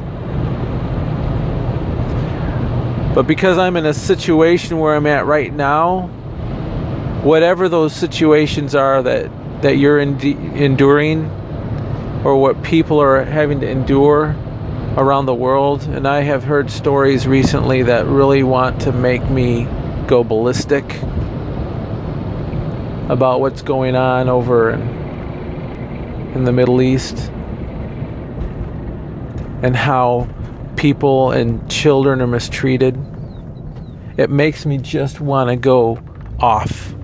But 3.13 3.23
because 3.27 3.57
I'm 3.57 3.75
in 3.75 3.85
a 3.85 3.93
situation 3.93 4.79
where 4.79 4.95
I'm 4.95 5.05
at 5.05 5.25
right 5.25 5.53
now, 5.53 6.09
whatever 7.25 7.67
those 7.67 7.93
situations 7.93 8.73
are 8.75 9.03
that, 9.03 9.29
that 9.61 9.77
you're 9.77 9.99
in, 9.99 10.21
enduring, 10.55 11.25
or 12.23 12.39
what 12.39 12.63
people 12.63 12.99
are 12.99 13.25
having 13.25 13.59
to 13.59 13.69
endure, 13.69 14.35
around 14.97 15.25
the 15.25 15.35
world, 15.35 15.83
and 15.83 16.07
I 16.07 16.21
have 16.21 16.45
heard 16.45 16.71
stories 16.71 17.27
recently 17.27 17.83
that 17.83 18.05
really 18.05 18.43
want 18.43 18.81
to 18.81 18.93
make 18.93 19.29
me 19.29 19.67
go 20.07 20.23
ballistic 20.23 20.85
about 23.09 23.41
what's 23.41 23.61
going 23.61 23.97
on 23.97 24.29
over 24.29 24.71
in, 24.71 24.81
in 26.33 26.43
the 26.45 26.53
Middle 26.53 26.81
East 26.81 27.29
and 29.61 29.75
how 29.75 30.29
people 30.77 31.31
and 31.31 31.69
children 31.69 32.21
are 32.21 32.27
mistreated. 32.27 32.97
It 34.15 34.29
makes 34.29 34.65
me 34.65 34.77
just 34.77 35.19
want 35.19 35.49
to 35.49 35.57
go 35.57 35.99
off. 36.39 36.94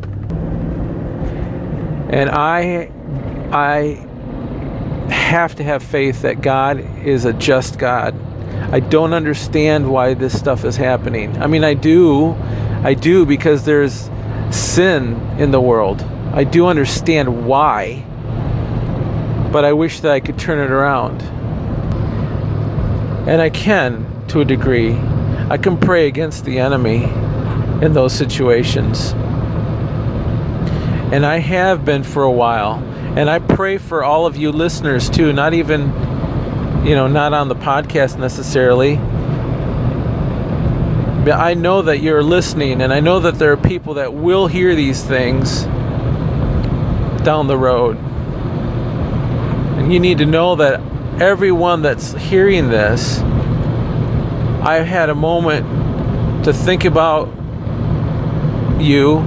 And 2.11 2.29
I 2.29 2.91
I 3.51 4.07
have 5.11 5.55
to 5.55 5.63
have 5.63 5.81
faith 5.81 6.21
that 6.23 6.41
God 6.41 6.79
is 7.05 7.25
a 7.25 7.33
just 7.33 7.79
God. 7.79 8.15
I 8.71 8.79
don't 8.79 9.13
understand 9.13 9.89
why 9.89 10.13
this 10.13 10.37
stuff 10.37 10.65
is 10.65 10.75
happening. 10.75 11.41
I 11.41 11.47
mean, 11.47 11.63
I 11.63 11.73
do. 11.73 12.33
I 12.83 12.93
do 12.93 13.25
because 13.25 13.65
there's 13.65 14.09
sin 14.49 15.15
in 15.37 15.51
the 15.51 15.61
world. 15.61 16.01
I 16.33 16.43
do 16.43 16.67
understand 16.67 17.45
why. 17.45 18.03
But 19.51 19.65
I 19.65 19.73
wish 19.73 19.99
that 20.01 20.11
I 20.11 20.19
could 20.19 20.39
turn 20.39 20.59
it 20.59 20.71
around. 20.71 21.21
And 23.27 23.41
I 23.41 23.49
can 23.49 24.25
to 24.29 24.41
a 24.41 24.45
degree. 24.45 24.95
I 25.49 25.57
can 25.57 25.77
pray 25.77 26.07
against 26.07 26.45
the 26.45 26.59
enemy 26.59 27.03
in 27.85 27.93
those 27.93 28.13
situations. 28.13 29.13
And 31.11 31.25
I 31.25 31.39
have 31.39 31.83
been 31.83 32.03
for 32.03 32.23
a 32.23 32.31
while. 32.31 32.75
And 33.17 33.29
I 33.29 33.39
pray 33.39 33.77
for 33.77 34.03
all 34.03 34.25
of 34.25 34.37
you 34.37 34.51
listeners 34.51 35.09
too, 35.09 35.33
not 35.33 35.53
even, 35.53 35.81
you 36.85 36.95
know, 36.95 37.07
not 37.07 37.33
on 37.33 37.49
the 37.49 37.55
podcast 37.55 38.17
necessarily. 38.17 38.95
But 41.25 41.33
I 41.33 41.53
know 41.53 41.81
that 41.81 41.99
you're 41.99 42.23
listening, 42.23 42.81
and 42.81 42.93
I 42.93 43.01
know 43.01 43.19
that 43.19 43.35
there 43.35 43.51
are 43.51 43.57
people 43.57 43.95
that 43.95 44.13
will 44.13 44.47
hear 44.47 44.73
these 44.73 45.03
things 45.03 45.63
down 47.23 47.47
the 47.47 47.57
road. 47.57 47.97
And 49.77 49.93
you 49.93 49.99
need 49.99 50.17
to 50.19 50.25
know 50.25 50.55
that 50.55 50.79
everyone 51.21 51.81
that's 51.81 52.13
hearing 52.13 52.69
this, 52.69 53.19
I've 54.63 54.87
had 54.87 55.09
a 55.09 55.15
moment 55.15 56.45
to 56.45 56.53
think 56.53 56.85
about 56.85 57.27
you 58.79 59.19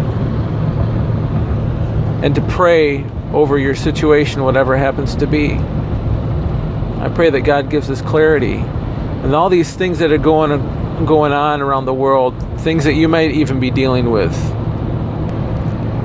and 2.25 2.35
to 2.35 2.41
pray 2.49 3.05
over 3.35 3.59
your 3.59 3.75
situation, 3.75 4.45
whatever 4.45 4.79
happens 4.79 5.15
to 5.17 5.27
be. 5.27 5.53
I 5.53 7.13
pray 7.15 7.29
that 7.29 7.43
God 7.43 7.69
gives 7.69 7.91
us 7.91 8.01
clarity. 8.01 8.55
And 8.55 9.35
all 9.35 9.51
these 9.51 9.77
things 9.77 9.99
that 9.99 10.11
are 10.11 10.17
going, 10.17 10.49
going 11.05 11.33
on 11.33 11.61
around 11.61 11.85
the 11.85 11.93
world, 11.93 12.35
things 12.63 12.85
that 12.85 12.95
you 12.95 13.09
might 13.09 13.33
even 13.33 13.61
be 13.61 13.71
dealing 13.71 14.11
with. 14.11 14.35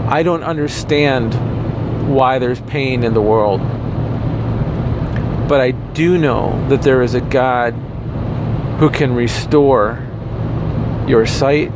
I 0.09 0.21
don't 0.23 0.43
understand 0.43 1.33
why 2.13 2.37
there's 2.37 2.59
pain 2.63 3.05
in 3.05 3.13
the 3.13 3.21
world. 3.21 3.61
But 5.47 5.61
I 5.61 5.71
do 5.71 6.17
know 6.17 6.67
that 6.67 6.81
there 6.81 7.01
is 7.01 7.13
a 7.13 7.21
God 7.21 7.71
who 8.81 8.89
can 8.89 9.15
restore 9.15 10.05
your 11.07 11.25
sight 11.25 11.71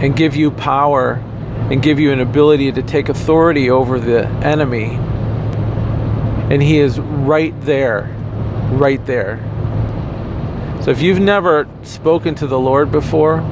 and 0.00 0.14
give 0.14 0.36
you 0.36 0.52
power 0.52 1.20
and 1.70 1.82
give 1.82 2.00
you 2.00 2.12
an 2.12 2.20
ability 2.20 2.72
to 2.72 2.82
take 2.82 3.08
authority 3.08 3.70
over 3.70 4.00
the 4.00 4.26
enemy. 4.26 4.96
And 6.50 6.62
He 6.62 6.78
is 6.78 6.98
right 6.98 7.58
there, 7.62 8.04
right 8.72 9.04
there. 9.06 9.38
So 10.82 10.90
if 10.90 11.02
you've 11.02 11.20
never 11.20 11.68
spoken 11.82 12.34
to 12.36 12.46
the 12.46 12.58
Lord 12.58 12.90
before, 12.90 13.44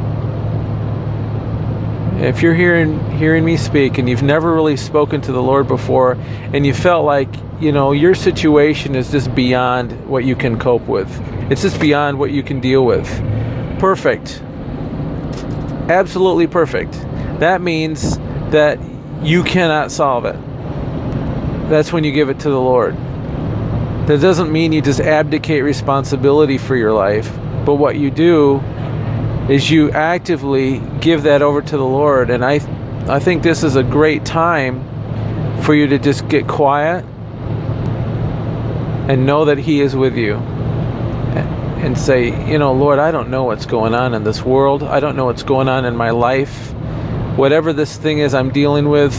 if 2.18 2.40
you're 2.40 2.54
hearing 2.54 2.98
hearing 3.18 3.44
me 3.44 3.58
speak 3.58 3.98
and 3.98 4.08
you've 4.08 4.22
never 4.22 4.54
really 4.54 4.76
spoken 4.76 5.20
to 5.20 5.32
the 5.32 5.42
Lord 5.42 5.68
before 5.68 6.12
and 6.54 6.64
you 6.64 6.72
felt 6.72 7.04
like, 7.04 7.28
you 7.60 7.72
know, 7.72 7.92
your 7.92 8.14
situation 8.14 8.94
is 8.94 9.10
just 9.10 9.34
beyond 9.34 10.08
what 10.08 10.24
you 10.24 10.34
can 10.34 10.58
cope 10.58 10.86
with. 10.88 11.10
It's 11.50 11.60
just 11.60 11.78
beyond 11.78 12.18
what 12.18 12.30
you 12.30 12.42
can 12.42 12.60
deal 12.60 12.86
with. 12.86 13.06
Perfect. 13.78 14.40
Absolutely 15.90 16.46
perfect. 16.46 16.94
That 17.38 17.60
means 17.60 18.18
that 18.50 18.78
you 19.22 19.42
cannot 19.42 19.90
solve 19.90 20.24
it. 20.24 20.36
That's 21.68 21.92
when 21.92 22.04
you 22.04 22.12
give 22.12 22.28
it 22.28 22.40
to 22.40 22.50
the 22.50 22.60
Lord. 22.60 22.96
That 24.06 24.20
doesn't 24.20 24.52
mean 24.52 24.72
you 24.72 24.80
just 24.80 25.00
abdicate 25.00 25.64
responsibility 25.64 26.58
for 26.58 26.76
your 26.76 26.92
life, 26.92 27.28
but 27.64 27.74
what 27.74 27.96
you 27.96 28.10
do 28.10 28.60
is 29.48 29.70
you 29.70 29.90
actively 29.90 30.78
give 31.00 31.24
that 31.24 31.42
over 31.42 31.60
to 31.60 31.76
the 31.76 31.84
Lord. 31.84 32.30
And 32.30 32.44
I, 32.44 32.54
I 33.12 33.18
think 33.18 33.42
this 33.42 33.62
is 33.62 33.76
a 33.76 33.82
great 33.82 34.24
time 34.24 34.82
for 35.62 35.74
you 35.74 35.88
to 35.88 35.98
just 35.98 36.28
get 36.28 36.46
quiet 36.46 37.04
and 39.08 39.26
know 39.26 39.44
that 39.44 39.58
He 39.58 39.80
is 39.80 39.94
with 39.96 40.16
you. 40.16 40.36
And 41.76 41.96
say, 41.96 42.50
you 42.50 42.58
know, 42.58 42.72
Lord, 42.72 42.98
I 42.98 43.10
don't 43.12 43.28
know 43.28 43.44
what's 43.44 43.66
going 43.66 43.94
on 43.94 44.14
in 44.14 44.24
this 44.24 44.42
world. 44.42 44.82
I 44.82 44.98
don't 44.98 45.14
know 45.14 45.26
what's 45.26 45.44
going 45.44 45.68
on 45.68 45.84
in 45.84 45.94
my 45.94 46.10
life. 46.10 46.72
Whatever 47.36 47.72
this 47.72 47.96
thing 47.96 48.18
is 48.18 48.34
I'm 48.34 48.50
dealing 48.50 48.88
with, 48.88 49.14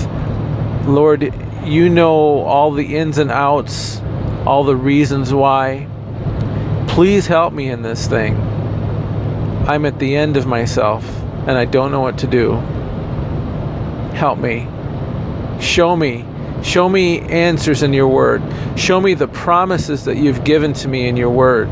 Lord, 0.87 1.33
you 1.63 1.89
know 1.89 2.41
all 2.41 2.71
the 2.71 2.95
ins 2.95 3.17
and 3.17 3.31
outs, 3.31 4.01
all 4.45 4.63
the 4.63 4.75
reasons 4.75 5.33
why. 5.33 5.87
Please 6.87 7.27
help 7.27 7.53
me 7.53 7.69
in 7.69 7.83
this 7.83 8.07
thing. 8.07 8.35
I'm 9.67 9.85
at 9.85 9.99
the 9.99 10.15
end 10.15 10.35
of 10.35 10.47
myself 10.47 11.05
and 11.45 11.51
I 11.51 11.65
don't 11.65 11.91
know 11.91 11.99
what 11.99 12.17
to 12.19 12.27
do. 12.27 12.53
Help 14.15 14.39
me. 14.39 14.67
Show 15.61 15.95
me. 15.95 16.25
Show 16.63 16.89
me 16.89 17.19
answers 17.21 17.83
in 17.83 17.93
your 17.93 18.07
word. 18.07 18.41
Show 18.75 18.99
me 18.99 19.13
the 19.13 19.27
promises 19.27 20.05
that 20.05 20.17
you've 20.17 20.43
given 20.43 20.73
to 20.73 20.87
me 20.87 21.07
in 21.07 21.17
your 21.17 21.29
word. 21.29 21.67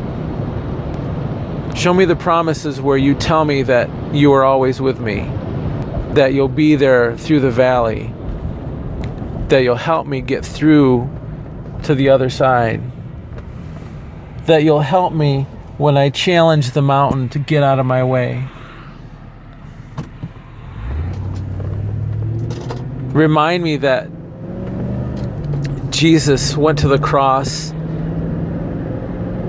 Show 1.75 1.93
me 1.93 2.05
the 2.05 2.15
promises 2.15 2.79
where 2.79 2.97
you 2.97 3.15
tell 3.15 3.45
me 3.45 3.63
that 3.63 3.89
you 4.13 4.31
are 4.33 4.43
always 4.43 4.79
with 4.79 4.99
me, 4.99 5.21
that 6.15 6.33
you'll 6.33 6.47
be 6.47 6.75
there 6.75 7.15
through 7.17 7.41
the 7.41 7.51
valley, 7.51 8.13
that 9.49 9.63
you'll 9.63 9.75
help 9.75 10.07
me 10.07 10.21
get 10.21 10.45
through 10.45 11.09
to 11.83 11.93
the 11.93 12.09
other 12.09 12.29
side, 12.29 12.81
that 14.45 14.63
you'll 14.63 14.79
help 14.79 15.13
me 15.13 15.43
when 15.77 15.97
I 15.97 16.09
challenge 16.09 16.71
the 16.71 16.81
mountain 16.81 17.29
to 17.29 17.39
get 17.39 17.63
out 17.63 17.79
of 17.79 17.85
my 17.85 18.03
way. 18.03 18.47
Remind 23.11 23.63
me 23.63 23.77
that 23.77 24.09
Jesus 25.89 26.57
went 26.57 26.79
to 26.79 26.87
the 26.87 26.99
cross 26.99 27.71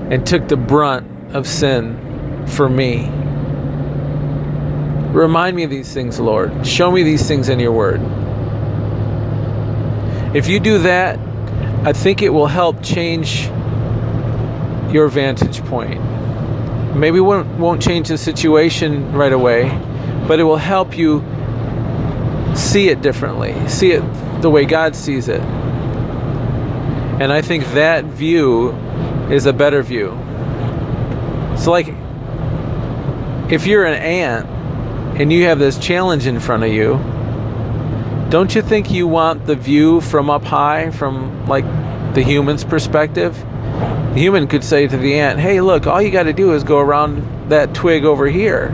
and 0.09 0.25
took 0.25 0.47
the 0.47 0.57
brunt 0.57 1.35
of 1.35 1.47
sin 1.47 2.45
for 2.47 2.69
me. 2.69 3.11
Remind 5.17 5.55
me 5.55 5.63
of 5.63 5.71
these 5.71 5.91
things, 5.91 6.19
Lord. 6.19 6.67
Show 6.67 6.91
me 6.91 7.01
these 7.01 7.27
things 7.27 7.49
in 7.49 7.59
your 7.59 7.71
word. 7.71 7.99
If 10.35 10.47
you 10.47 10.59
do 10.59 10.77
that, 10.77 11.17
I 11.83 11.91
think 11.91 12.21
it 12.21 12.29
will 12.29 12.45
help 12.45 12.83
change 12.83 13.45
your 14.93 15.07
vantage 15.07 15.65
point. 15.65 15.99
Maybe 16.95 17.19
won't 17.19 17.47
won't 17.57 17.81
change 17.81 18.09
the 18.09 18.17
situation 18.19 19.11
right 19.11 19.33
away, 19.33 19.69
but 20.27 20.39
it 20.39 20.43
will 20.43 20.57
help 20.57 20.95
you 20.95 21.25
see 22.55 22.89
it 22.89 23.01
differently, 23.01 23.55
see 23.67 23.93
it 23.93 24.03
the 24.43 24.51
way 24.51 24.65
God 24.65 24.95
sees 24.95 25.29
it. 25.29 25.41
And 27.19 27.33
I 27.33 27.41
think 27.41 27.65
that 27.73 28.05
view 28.05 28.69
is 29.31 29.47
a 29.47 29.53
better 29.53 29.81
view. 29.81 30.09
So, 31.57 31.71
like, 31.71 31.87
if 33.51 33.65
you're 33.65 33.85
an 33.85 33.99
ant 33.99 34.56
and 35.19 35.33
you 35.33 35.45
have 35.45 35.57
this 35.57 35.79
challenge 35.79 36.27
in 36.27 36.39
front 36.39 36.63
of 36.63 36.71
you, 36.71 36.93
don't 38.29 38.53
you 38.53 38.61
think 38.61 38.91
you 38.91 39.07
want 39.07 39.47
the 39.47 39.55
view 39.55 39.99
from 39.99 40.29
up 40.29 40.43
high, 40.43 40.91
from 40.91 41.47
like 41.47 41.65
the 42.13 42.21
human's 42.21 42.63
perspective? 42.63 43.35
The 44.13 44.19
human 44.19 44.47
could 44.47 44.63
say 44.63 44.87
to 44.87 44.95
the 44.95 45.19
ant, 45.19 45.39
hey, 45.39 45.59
look, 45.61 45.87
all 45.87 46.01
you 46.01 46.11
got 46.11 46.23
to 46.23 46.33
do 46.33 46.53
is 46.53 46.63
go 46.63 46.79
around 46.79 47.49
that 47.49 47.73
twig 47.73 48.05
over 48.05 48.27
here. 48.27 48.69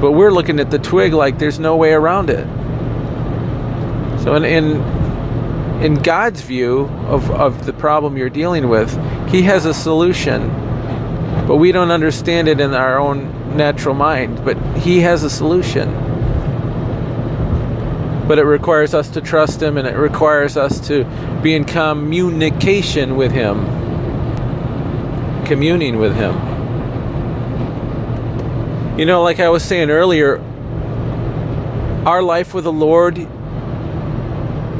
But 0.00 0.12
we're 0.12 0.30
looking 0.30 0.60
at 0.60 0.70
the 0.70 0.78
twig 0.78 1.12
like 1.12 1.38
there's 1.38 1.58
no 1.58 1.74
way 1.76 1.92
around 1.92 2.30
it. 2.30 2.46
So, 4.22 4.36
in, 4.36 4.44
in, 4.44 4.80
in 5.82 5.94
God's 5.94 6.40
view 6.40 6.82
of, 7.08 7.28
of 7.32 7.66
the 7.66 7.72
problem 7.72 8.16
you're 8.16 8.30
dealing 8.30 8.68
with, 8.68 8.92
He 9.28 9.42
has 9.42 9.64
a 9.64 9.74
solution. 9.74 10.48
But 11.48 11.56
we 11.56 11.72
don't 11.72 11.90
understand 11.90 12.46
it 12.46 12.60
in 12.60 12.74
our 12.74 13.00
own 13.00 13.41
natural 13.56 13.94
mind. 13.94 14.44
But 14.44 14.56
He 14.78 15.00
has 15.00 15.22
a 15.22 15.30
solution. 15.30 15.90
But 18.26 18.38
it 18.38 18.44
requires 18.44 18.94
us 18.94 19.10
to 19.10 19.20
trust 19.20 19.62
Him 19.62 19.76
and 19.76 19.86
it 19.86 19.96
requires 19.96 20.56
us 20.56 20.80
to 20.88 21.04
be 21.42 21.54
in 21.54 21.64
communication 21.64 23.16
with 23.16 23.32
Him, 23.32 23.64
communing 25.44 25.98
with 25.98 26.14
Him. 26.14 26.34
You 28.98 29.06
know, 29.06 29.22
like 29.22 29.40
I 29.40 29.48
was 29.48 29.64
saying 29.64 29.90
earlier, 29.90 30.38
our 32.06 32.22
life 32.22 32.52
with 32.52 32.64
the 32.64 32.72
Lord, 32.72 33.18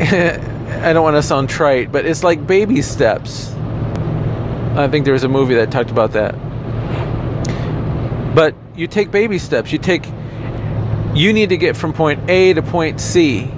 I 0.01 0.93
don't 0.93 1.03
want 1.03 1.17
to 1.17 1.23
sound 1.23 1.49
trite, 1.49 1.91
but 1.91 2.05
it's 2.05 2.23
like 2.23 2.47
baby 2.47 2.83
steps. 2.83 3.53
I 4.75 4.89
think 4.89 5.05
there 5.05 5.15
was 5.15 5.25
a 5.25 5.29
movie 5.29 5.55
that 5.55 5.71
talked 5.71 5.91
about 5.91 6.13
that. 6.13 6.35
You 8.75 8.87
take 8.87 9.11
baby 9.11 9.39
steps. 9.39 9.71
You 9.73 9.79
take 9.79 10.07
you 11.15 11.33
need 11.35 11.51
to 11.51 11.59
get 11.59 11.77
from 11.77 11.93
point 11.93 12.31
A 12.31 12.55
to 12.55 12.63
point 12.63 13.01
C. 13.01 13.51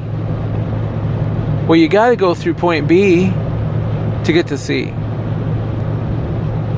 Well, 1.68 1.76
you 1.76 1.88
got 1.88 2.08
to 2.08 2.16
go 2.16 2.34
through 2.34 2.54
point 2.54 2.88
B 2.88 3.30
to 3.30 4.32
get 4.32 4.48
to 4.48 4.58
C. 4.58 4.82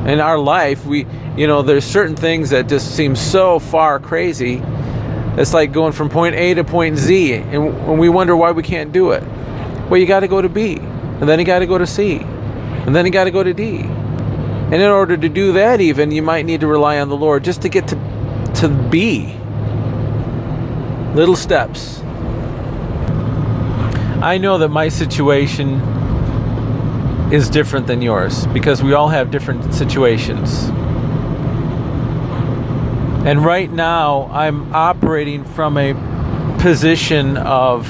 In 0.04 0.20
our 0.20 0.38
life, 0.38 0.84
we, 0.84 1.06
you 1.36 1.46
know, 1.46 1.62
there's 1.62 1.84
certain 1.84 2.14
things 2.14 2.50
that 2.50 2.68
just 2.68 2.94
seem 2.94 3.16
so 3.16 3.58
far 3.58 3.98
crazy. 3.98 4.62
It's 5.38 5.54
like 5.54 5.72
going 5.72 5.92
from 5.92 6.10
point 6.10 6.34
A 6.34 6.54
to 6.54 6.62
point 6.62 6.98
Z, 6.98 7.32
and 7.32 7.98
we 7.98 8.08
wonder 8.08 8.36
why 8.36 8.52
we 8.52 8.62
can't 8.62 8.92
do 8.92 9.12
it. 9.12 9.24
Well, 9.88 9.98
you 9.98 10.06
got 10.06 10.20
to 10.20 10.28
go 10.28 10.42
to 10.42 10.48
B, 10.48 10.76
and 10.76 11.28
then 11.28 11.38
you 11.38 11.44
got 11.44 11.60
to 11.60 11.66
go 11.66 11.78
to 11.78 11.86
C, 11.86 12.18
and 12.18 12.94
then 12.94 13.06
you 13.06 13.12
got 13.12 13.24
to 13.24 13.30
go 13.30 13.42
to 13.42 13.54
D. 13.54 13.78
And 13.78 14.74
in 14.74 14.82
order 14.82 15.16
to 15.16 15.28
do 15.28 15.52
that, 15.54 15.80
even, 15.80 16.10
you 16.10 16.22
might 16.22 16.44
need 16.44 16.60
to 16.60 16.66
rely 16.66 16.98
on 17.00 17.08
the 17.08 17.16
Lord 17.16 17.44
just 17.44 17.62
to 17.62 17.68
get 17.68 17.88
to, 17.88 17.96
to 18.56 18.68
be. 18.68 19.34
little 21.14 21.36
steps. 21.36 22.00
I 24.20 24.38
know 24.38 24.58
that 24.58 24.68
my 24.68 24.88
situation 24.88 25.80
is 27.32 27.48
different 27.48 27.86
than 27.86 28.02
yours 28.02 28.46
because 28.48 28.82
we 28.82 28.92
all 28.92 29.08
have 29.08 29.30
different 29.30 29.72
situations. 29.72 30.64
And 33.26 33.44
right 33.44 33.72
now, 33.72 34.30
I'm 34.32 34.74
operating 34.74 35.44
from 35.44 35.78
a 35.78 35.94
position 36.60 37.36
of 37.38 37.88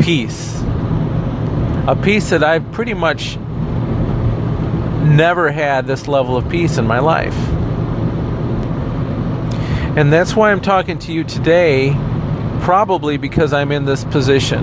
peace. 0.00 0.60
A 1.86 1.98
peace 2.00 2.30
that 2.30 2.44
I've 2.44 2.70
pretty 2.72 2.94
much 2.94 3.36
never 5.04 5.50
had 5.50 5.86
this 5.86 6.06
level 6.06 6.36
of 6.36 6.48
peace 6.48 6.78
in 6.78 6.86
my 6.86 7.00
life. 7.00 7.36
And 9.96 10.12
that's 10.12 10.34
why 10.34 10.52
I'm 10.52 10.60
talking 10.60 10.98
to 11.00 11.12
you 11.12 11.24
today 11.24 11.92
probably 12.60 13.16
because 13.16 13.52
I'm 13.52 13.72
in 13.72 13.84
this 13.84 14.04
position. 14.04 14.62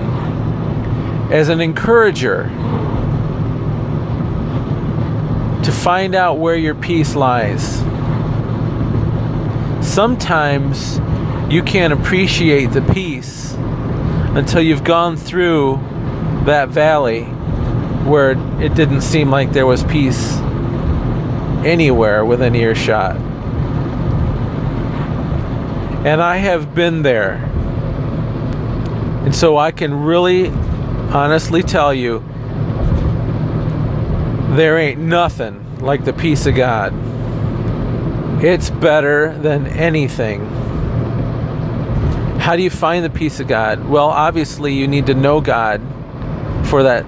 As 1.30 1.48
an 1.48 1.60
encourager, 1.60 2.50
to 5.62 5.70
find 5.70 6.14
out 6.14 6.38
where 6.38 6.56
your 6.56 6.74
peace 6.74 7.14
lies. 7.14 7.76
Sometimes 9.86 10.98
you 11.52 11.62
can't 11.62 11.92
appreciate 11.92 12.72
the 12.72 12.80
peace 12.80 13.52
until 14.34 14.62
you've 14.62 14.84
gone 14.84 15.16
through 15.16 15.76
that 16.44 16.70
valley 16.70 17.24
where 18.04 18.32
it 18.62 18.74
didn't 18.74 19.02
seem 19.02 19.30
like 19.30 19.52
there 19.52 19.66
was 19.66 19.84
peace 19.84 20.38
anywhere 21.62 22.24
within 22.24 22.54
earshot. 22.54 23.29
And 26.04 26.22
I 26.22 26.38
have 26.38 26.74
been 26.74 27.02
there. 27.02 27.34
And 29.24 29.34
so 29.34 29.58
I 29.58 29.70
can 29.70 30.02
really 30.02 30.48
honestly 30.48 31.62
tell 31.62 31.92
you 31.92 32.24
there 34.56 34.78
ain't 34.78 35.00
nothing 35.00 35.78
like 35.78 36.04
the 36.04 36.12
peace 36.12 36.46
of 36.46 36.54
God. 36.54 36.92
It's 38.42 38.70
better 38.70 39.36
than 39.38 39.66
anything. 39.66 40.46
How 42.40 42.56
do 42.56 42.62
you 42.62 42.70
find 42.70 43.04
the 43.04 43.10
peace 43.10 43.38
of 43.38 43.46
God? 43.48 43.86
Well, 43.86 44.08
obviously, 44.08 44.72
you 44.72 44.88
need 44.88 45.06
to 45.06 45.14
know 45.14 45.40
God 45.40 45.82
for 46.66 46.82
that 46.84 47.04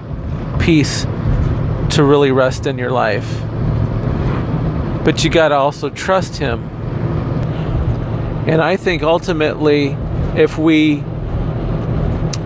peace 0.59 1.03
to 1.95 2.03
really 2.03 2.31
rest 2.31 2.67
in 2.67 2.77
your 2.77 2.91
life. 2.91 3.27
But 5.03 5.23
you 5.23 5.29
got 5.29 5.49
to 5.49 5.55
also 5.55 5.89
trust 5.89 6.37
Him. 6.37 6.69
And 8.45 8.61
I 8.61 8.75
think 8.75 9.03
ultimately, 9.03 9.95
if 10.35 10.57
we 10.57 11.03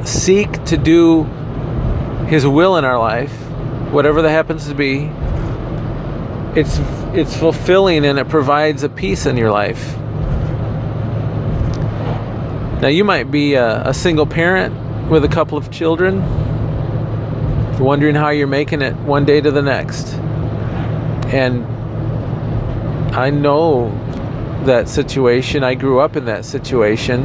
seek 0.03 0.63
to 0.65 0.77
do 0.77 1.23
His 2.27 2.45
will 2.45 2.77
in 2.77 2.85
our 2.85 2.99
life, 2.99 3.31
whatever 3.91 4.21
that 4.21 4.29
happens 4.29 4.67
to 4.67 4.75
be, 4.75 5.09
it's 6.59 6.79
it's 7.13 7.35
fulfilling 7.35 8.05
and 8.05 8.19
it 8.19 8.29
provides 8.29 8.83
a 8.83 8.89
peace 8.89 9.25
in 9.25 9.37
your 9.37 9.51
life. 9.51 9.97
Now 12.81 12.89
you 12.89 13.03
might 13.03 13.31
be 13.31 13.55
a, 13.55 13.87
a 13.87 13.93
single 13.93 14.27
parent 14.27 15.09
with 15.09 15.25
a 15.25 15.27
couple 15.27 15.57
of 15.57 15.71
children, 15.71 16.21
wondering 17.79 18.13
how 18.13 18.29
you're 18.29 18.45
making 18.45 18.83
it 18.83 18.95
one 18.97 19.25
day 19.25 19.41
to 19.41 19.49
the 19.49 19.63
next. 19.63 20.13
And 21.33 21.65
I 23.15 23.31
know 23.31 23.87
that 24.67 24.87
situation. 24.87 25.63
I 25.63 25.75
grew 25.75 25.99
up 25.99 26.15
in 26.15 26.25
that 26.25 26.45
situation. 26.45 27.23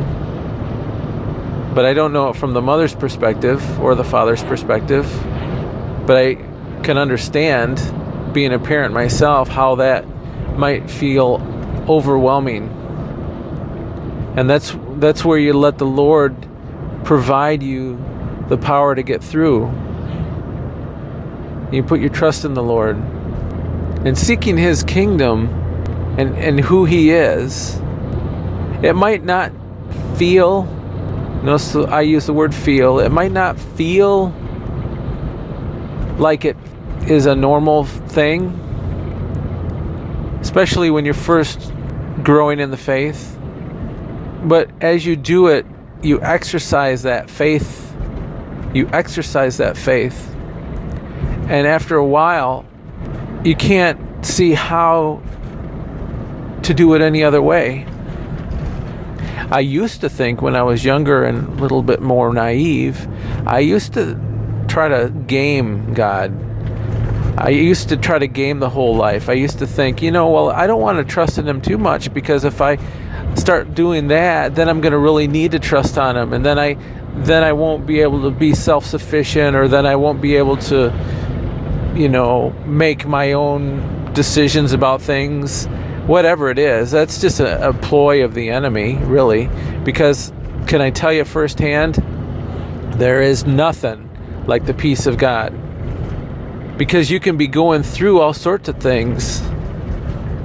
But 1.75 1.85
I 1.85 1.95
don't 1.95 2.13
know 2.13 2.31
it 2.31 2.37
from 2.37 2.53
the 2.53 2.61
mother's 2.61 2.95
perspective 2.95 3.81
or 3.81 3.95
the 3.95 4.05
father's 4.05 4.43
perspective. 4.43 5.07
But 6.07 6.17
I 6.17 6.35
can 6.83 6.99
understand 6.99 7.81
being 8.35 8.53
a 8.53 8.59
parent 8.59 8.93
myself, 8.93 9.49
how 9.49 9.77
that 9.77 10.07
might 10.57 10.91
feel 10.91 11.41
overwhelming. 11.89 12.69
And 14.37 14.49
that's 14.49 14.77
that's 14.97 15.25
where 15.25 15.39
you 15.39 15.53
let 15.53 15.79
the 15.79 15.87
Lord 15.87 16.35
provide 17.05 17.63
you 17.63 18.03
the 18.49 18.57
power 18.57 18.95
to 18.95 19.03
get 19.03 19.23
through. 19.23 19.67
You 21.71 21.83
put 21.83 22.01
your 22.01 22.11
trust 22.11 22.45
in 22.45 22.55
the 22.55 22.63
Lord. 22.63 22.97
And 24.05 24.19
seeking 24.19 24.59
his 24.59 24.83
kingdom 24.83 25.62
and, 26.19 26.37
and 26.37 26.61
who 26.61 26.85
he 26.85 27.11
is, 27.11 27.77
it 28.83 28.95
might 28.95 29.25
not 29.25 29.53
feel 30.17 30.65
notice 31.43 31.75
I 31.75 32.03
use 32.03 32.27
the 32.27 32.33
word 32.33 32.55
feel, 32.55 33.01
it 33.01 33.11
might 33.11 33.33
not 33.33 33.59
feel 33.59 34.29
like 36.19 36.45
it 36.45 36.57
is 37.07 37.27
a 37.27 37.35
normal 37.35 37.85
thing, 37.85 38.51
especially 40.41 40.91
when 40.91 41.05
you're 41.05 41.15
first 41.15 41.73
growing 42.23 42.61
in 42.61 42.71
the 42.71 42.77
faith. 42.77 43.37
But 44.45 44.71
as 44.81 45.05
you 45.05 45.17
do 45.17 45.49
it, 45.49 45.67
you 46.03 46.21
exercise 46.23 47.03
that 47.03 47.31
faith. 47.31 47.95
You 48.75 48.89
exercise 48.93 49.57
that 49.59 49.77
faith. 49.77 50.31
And 51.49 51.67
after 51.67 51.97
a 51.97 52.07
while, 52.07 52.65
you 53.45 53.55
can't 53.55 54.25
see 54.25 54.53
how 54.53 55.23
to 56.65 56.75
do 56.75 56.95
it 56.95 57.03
any 57.03 57.23
other 57.23 57.43
way. 57.43 57.87
I 59.51 59.61
used 59.61 60.01
to 60.01 60.09
think 60.09 60.41
when 60.41 60.57
I 60.57 60.63
was 60.63 60.85
younger 60.85 61.25
and 61.25 61.47
a 61.49 61.63
little 61.63 61.83
bit 61.83 62.01
more 62.01 62.33
naive, 62.33 63.07
I 63.47 63.59
used 63.59 63.93
to 63.95 64.19
try 64.69 64.89
to 64.89 65.11
game 65.27 65.93
God 65.95 66.33
I 67.37 67.49
used 67.49 67.89
to 67.89 67.97
try 67.97 68.19
to 68.19 68.27
game 68.27 68.61
the 68.61 68.69
whole 68.69 68.95
life. 68.95 69.29
I 69.29 69.33
used 69.33 69.59
to 69.61 69.67
think, 69.67 70.03
you 70.03 70.11
know, 70.11 70.31
well, 70.31 70.51
I 70.51 70.67
don't 70.67 70.81
want 70.81 70.99
to 70.99 71.05
trust 71.05 71.39
in 71.39 71.49
him 71.49 71.61
too 71.63 71.79
much 71.79 72.13
because 72.13 72.45
if 72.45 72.61
I 72.61 72.77
start 73.35 73.75
doing 73.75 74.09
that, 74.09 74.55
then 74.55 74.69
I'm 74.69 74.81
going 74.81 74.93
to 74.93 74.99
really 74.99 75.27
need 75.27 75.53
to 75.53 75.59
trust 75.59 75.97
on 75.97 76.17
him, 76.17 76.35
and 76.35 76.45
then 76.45 76.59
I, 76.59 76.75
then 77.17 77.43
I 77.43 77.53
won't 77.55 77.87
be 77.87 78.01
able 78.01 78.23
to 78.23 78.31
be 78.31 78.55
self-sufficient, 78.55 79.57
or 79.57 79.67
then 79.67 79.87
I 79.87 79.97
won't 79.97 80.21
be 80.21 80.37
able 80.37 80.59
to, 80.59 80.93
you 81.97 82.09
know, 82.09 82.51
make 82.67 83.07
my 83.07 83.33
own 83.33 84.13
decisions 84.13 84.73
about 84.73 85.01
things, 85.01 85.67
whatever 86.07 86.51
it 86.51 86.59
is. 86.59 86.91
That's 86.91 87.21
just 87.21 87.41
a, 87.41 87.69
a 87.69 87.73
ploy 87.73 88.25
of 88.25 88.35
the 88.35 88.51
enemy, 88.51 88.97
really, 88.97 89.49
because 89.85 90.33
can 90.67 90.81
I 90.81 90.91
tell 90.91 91.13
you 91.13 91.25
firsthand, 91.25 91.97
there 92.95 93.23
is 93.23 93.45
nothing 93.45 94.09
like 94.47 94.67
the 94.67 94.75
peace 94.75 95.07
of 95.07 95.19
God. 95.19 95.59
Because 96.77 97.11
you 97.11 97.21
can 97.21 97.37
be 97.37 97.47
going 97.47 97.83
through 97.83 98.21
all 98.21 98.33
sorts 98.33 98.69
of 98.69 98.79
things 98.79 99.43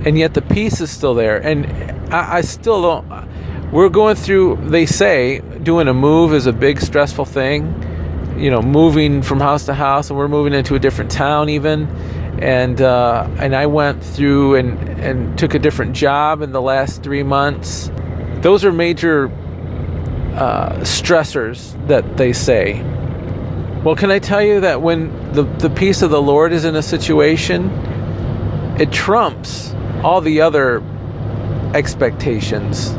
and 0.06 0.17
yet 0.17 0.34
the 0.34 0.41
peace 0.41 0.80
is 0.80 0.89
still 0.89 1.13
there. 1.13 1.38
And 1.38 1.65
I, 2.13 2.38
I, 2.38 2.41
still 2.41 2.82
don't 2.82 3.72
we're 3.72 3.89
going 3.89 4.15
through 4.15 4.58
they 4.70 4.86
say 4.86 5.39
doing 5.63 5.89
a 5.89 5.93
move 5.93 6.34
is 6.34 6.46
a 6.46 6.54
big 6.54 6.80
stressful 6.80 7.26
thing. 7.26 7.84
You 8.38 8.52
know 8.52 8.62
moving 8.62 9.22
from 9.22 9.39
house 9.39 9.65
to 9.65 9.74
house 9.74 10.10
and 10.10 10.17
we're 10.17 10.28
moving 10.28 10.54
into 10.54 10.76
a 10.76 10.80
different 10.80 11.12
town 11.12 11.50
even 11.50 11.88
and 12.39 12.82
uh, 12.82 13.28
and 13.39 13.56
I 13.56 13.65
went 13.65 14.04
through 14.04 14.56
and 14.56 14.78
and 15.00 15.38
took 15.38 15.54
a 15.54 15.60
different 15.60 15.93
job 15.95 16.41
in 16.41 16.52
the 16.52 16.62
last 16.62 17.04
three 17.04 17.23
months 17.23 17.91
those 18.41 18.63
are 18.63 18.71
major 18.71 19.28
uh, 20.36 20.73
stressors 20.82 21.76
that 21.88 22.17
they 22.17 22.34
say 22.34 22.84
well, 23.84 23.95
can 23.95 24.12
I 24.12 24.19
tell 24.19 24.41
you 24.41 24.60
that 24.60 24.82
when 24.82 25.32
the, 25.32 25.43
the 25.43 25.69
peace 25.69 26.02
of 26.02 26.10
the 26.10 26.21
Lord 26.21 26.52
is 26.52 26.65
in 26.65 26.76
a 26.76 26.82
situation, 26.82 27.69
it 28.78 28.91
trumps 28.91 29.73
all 30.04 30.19
the 30.19 30.41
other 30.41 30.84
expectations, 31.73 32.91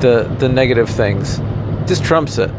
the 0.00 0.32
the 0.38 0.48
negative 0.48 0.88
things. 0.88 1.38
Just 1.88 2.04
trumps 2.04 2.38
it. 2.38 2.50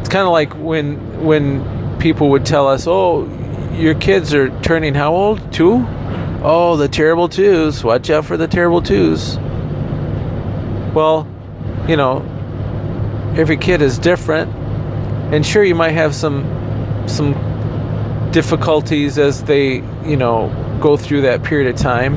It's 0.00 0.08
kind 0.10 0.26
of 0.26 0.32
like 0.32 0.52
when 0.54 1.24
when 1.24 1.98
people 1.98 2.28
would 2.30 2.44
tell 2.44 2.68
us, 2.68 2.86
"Oh, 2.86 3.24
your 3.72 3.94
kids 3.94 4.34
are 4.34 4.50
turning 4.60 4.94
how 4.94 5.14
old? 5.14 5.52
Two? 5.52 5.84
Oh, 6.44 6.76
the 6.76 6.88
terrible 6.88 7.28
twos. 7.28 7.82
Watch 7.84 8.10
out 8.10 8.24
for 8.24 8.36
the 8.36 8.48
terrible 8.48 8.82
twos. 8.82 9.38
Well, 10.94 11.26
you 11.88 11.96
know, 11.96 12.18
every 13.36 13.56
kid 13.56 13.80
is 13.80 13.98
different 13.98 14.52
and 15.32 15.46
sure 15.46 15.64
you 15.64 15.74
might 15.74 15.92
have 15.92 16.14
some 16.14 16.44
some 17.08 17.32
difficulties 18.32 19.18
as 19.18 19.42
they 19.44 19.76
you 20.04 20.16
know 20.16 20.78
go 20.80 20.96
through 20.96 21.22
that 21.22 21.42
period 21.42 21.74
of 21.74 21.80
time 21.80 22.16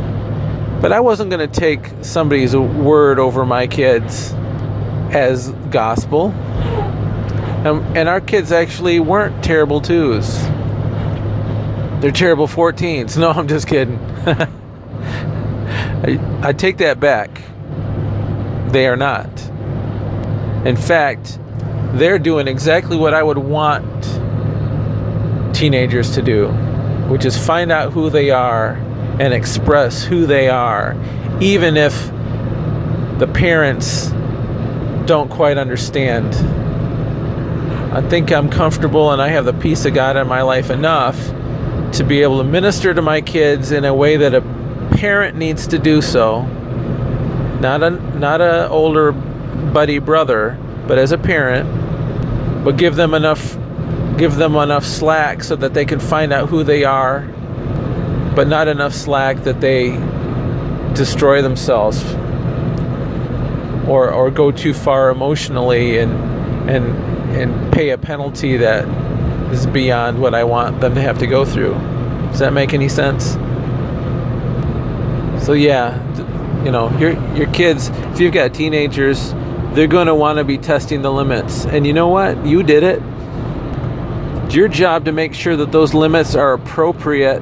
but 0.82 0.92
i 0.92 1.00
wasn't 1.00 1.30
going 1.30 1.40
to 1.40 1.60
take 1.60 1.90
somebody's 2.02 2.56
word 2.56 3.18
over 3.18 3.46
my 3.46 3.66
kids 3.66 4.34
as 5.12 5.52
gospel 5.72 6.26
um, 7.66 7.82
and 7.96 8.10
our 8.10 8.20
kids 8.20 8.52
actually 8.52 9.00
weren't 9.00 9.42
terrible 9.44 9.80
twos 9.80 10.44
they're 12.06 12.12
terrible 12.12 12.46
14s 12.48 13.18
no 13.18 13.32
i'm 13.32 13.48
just 13.48 13.68
kidding. 13.68 13.98
I, 16.06 16.20
I 16.44 16.54
take 16.54 16.78
that 16.78 17.00
back. 17.00 17.42
They 18.72 18.86
are 18.86 18.96
not. 18.96 19.28
In 20.68 20.78
fact 20.78 21.40
they're 21.94 22.20
doing 22.20 22.48
exactly 22.48 22.96
what 22.96 23.16
I 23.16 23.24
would 23.24 23.40
want 23.40 24.04
teenagers 25.56 26.12
to 26.12 26.22
do, 26.22 26.50
which 27.10 27.26
is 27.26 27.44
find 27.44 27.72
out 27.72 27.92
who 27.92 28.12
they 28.12 28.30
are 28.30 28.74
and 29.20 29.34
express 29.34 30.04
who 30.04 30.28
they 30.28 30.48
are, 30.48 30.96
even 31.42 31.76
if 31.76 32.12
the 33.18 33.28
parents 33.34 34.10
don't 35.08 35.32
quite 35.32 35.58
understand. 35.58 36.36
I 37.96 38.08
think 38.08 38.32
I'm 38.32 38.52
comfortable 38.52 39.12
and 39.12 39.20
I 39.20 39.30
have 39.30 39.46
the 39.46 39.54
peace 39.54 39.86
of 39.86 39.96
God 39.96 40.18
in 40.18 40.28
my 40.28 40.44
life 40.44 40.70
enough 40.70 41.18
to 41.98 42.04
be 42.04 42.22
able 42.22 42.38
to 42.38 42.44
minister 42.44 42.94
to 42.94 43.02
my 43.02 43.22
kids 43.22 43.72
in 43.72 43.86
a 43.86 43.94
way 43.94 44.18
that 44.18 44.34
a 44.34 44.42
parent 44.98 45.38
needs 45.38 45.68
to 45.68 45.80
do 45.80 46.02
so. 46.02 46.44
Not 47.62 47.84
a 47.84 47.90
not 47.90 48.42
a 48.42 48.68
older 48.70 49.12
buddy 49.12 50.00
brother, 50.00 50.58
but 50.88 50.98
as 50.98 51.12
a 51.12 51.18
parent 51.18 52.64
but 52.64 52.78
give 52.78 52.96
them 52.96 53.14
enough 53.14 53.58
give 54.18 54.36
them 54.36 54.56
enough 54.56 54.86
slack 54.86 55.44
so 55.44 55.56
that 55.56 55.74
they 55.74 55.86
can 55.86 56.00
find 56.00 56.32
out 56.32 56.50
who 56.50 56.64
they 56.64 56.84
are 56.84 57.22
but 58.36 58.48
not 58.48 58.68
enough 58.68 58.94
slack 58.94 59.38
that 59.44 59.62
they 59.62 59.92
destroy 60.94 61.42
themselves 61.42 62.04
or 63.88 64.12
or 64.12 64.32
go 64.32 64.52
too 64.52 64.74
far 64.74 65.10
emotionally 65.10 65.98
and 66.00 66.12
and 66.70 66.86
and 67.36 67.74
pay 67.74 67.90
a 67.90 67.98
penalty 67.98 68.58
that 68.58 68.86
is 69.60 69.68
beyond 69.68 70.22
what 70.22 70.34
I 70.34 70.44
want 70.44 70.82
them 70.82 70.96
to 70.96 71.02
have 71.02 71.18
to 71.20 71.28
go 71.28 71.46
through. 71.46 71.74
Does 72.30 72.40
that 72.40 72.54
make 72.54 72.74
any 72.74 72.90
sense? 72.90 73.34
So 75.46 75.54
yeah, 75.54 75.96
you 76.64 76.72
know, 76.72 76.90
your 76.98 77.12
your 77.36 77.52
kids, 77.52 77.90
if 77.90 78.20
you've 78.20 78.34
got 78.34 78.54
teenagers 78.54 79.34
they're 79.76 79.88
going 79.88 80.08
to 80.08 80.16
want 80.16 80.38
to 80.38 80.46
be 80.46 80.58
testing 80.58 81.02
the 81.02 81.12
limits. 81.12 81.66
And 81.66 81.86
you 81.86 81.92
know 81.92 82.08
what? 82.08 82.46
You 82.46 82.64
did 82.64 82.82
it. 82.82 83.02
It's 84.46 84.56
your 84.56 84.70
job 84.70 85.04
to 85.04 85.12
make 85.12 85.34
sure 85.34 85.58
that 85.58 85.74
those 85.74 85.94
limits 85.94 86.34
are 86.34 86.54
appropriate 86.54 87.42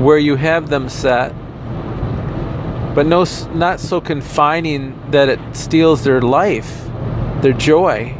where 0.00 0.18
you 0.18 0.34
have 0.34 0.68
them 0.68 0.88
set 0.88 1.32
but 2.94 3.06
no, 3.06 3.24
not 3.54 3.78
so 3.78 4.00
confining 4.00 5.00
that 5.12 5.28
it 5.28 5.38
steals 5.52 6.02
their 6.02 6.20
life, 6.20 6.88
their 7.40 7.52
joy. 7.52 8.19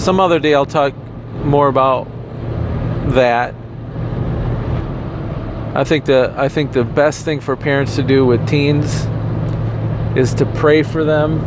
Some 0.00 0.18
other 0.18 0.38
day 0.38 0.54
I'll 0.54 0.64
talk 0.64 0.94
more 1.44 1.68
about 1.68 2.06
that. 3.12 3.54
I 5.74 5.84
think 5.84 6.06
the 6.06 6.32
I 6.38 6.48
think 6.48 6.72
the 6.72 6.84
best 6.84 7.22
thing 7.24 7.38
for 7.38 7.54
parents 7.54 7.96
to 7.96 8.02
do 8.02 8.24
with 8.24 8.48
teens 8.48 9.06
is 10.16 10.32
to 10.36 10.46
pray 10.46 10.82
for 10.82 11.04
them 11.04 11.38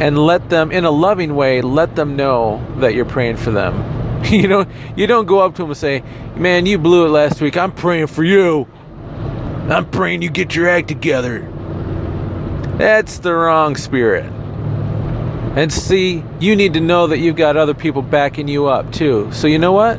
and 0.00 0.18
let 0.18 0.48
them 0.48 0.72
in 0.72 0.86
a 0.86 0.90
loving 0.90 1.36
way 1.36 1.60
let 1.60 1.96
them 1.96 2.16
know 2.16 2.64
that 2.78 2.94
you're 2.94 3.04
praying 3.04 3.36
for 3.36 3.50
them. 3.50 4.24
you 4.24 4.48
know, 4.48 4.64
you 4.96 5.06
don't 5.06 5.26
go 5.26 5.40
up 5.40 5.54
to 5.56 5.62
them 5.62 5.70
and 5.70 5.76
say, 5.76 6.02
"Man, 6.34 6.64
you 6.64 6.78
blew 6.78 7.04
it 7.04 7.10
last 7.10 7.42
week. 7.42 7.58
I'm 7.58 7.72
praying 7.72 8.06
for 8.06 8.24
you." 8.24 8.66
I'm 9.68 9.88
praying 9.88 10.22
you 10.22 10.30
get 10.30 10.56
your 10.56 10.68
act 10.68 10.88
together. 10.88 11.46
That's 12.78 13.18
the 13.18 13.34
wrong 13.34 13.76
spirit. 13.76 14.39
And 15.56 15.72
see, 15.72 16.22
you 16.38 16.54
need 16.54 16.74
to 16.74 16.80
know 16.80 17.08
that 17.08 17.18
you've 17.18 17.36
got 17.36 17.56
other 17.56 17.74
people 17.74 18.02
backing 18.02 18.46
you 18.46 18.66
up 18.66 18.92
too. 18.92 19.30
So, 19.32 19.48
you 19.48 19.58
know 19.58 19.72
what? 19.72 19.98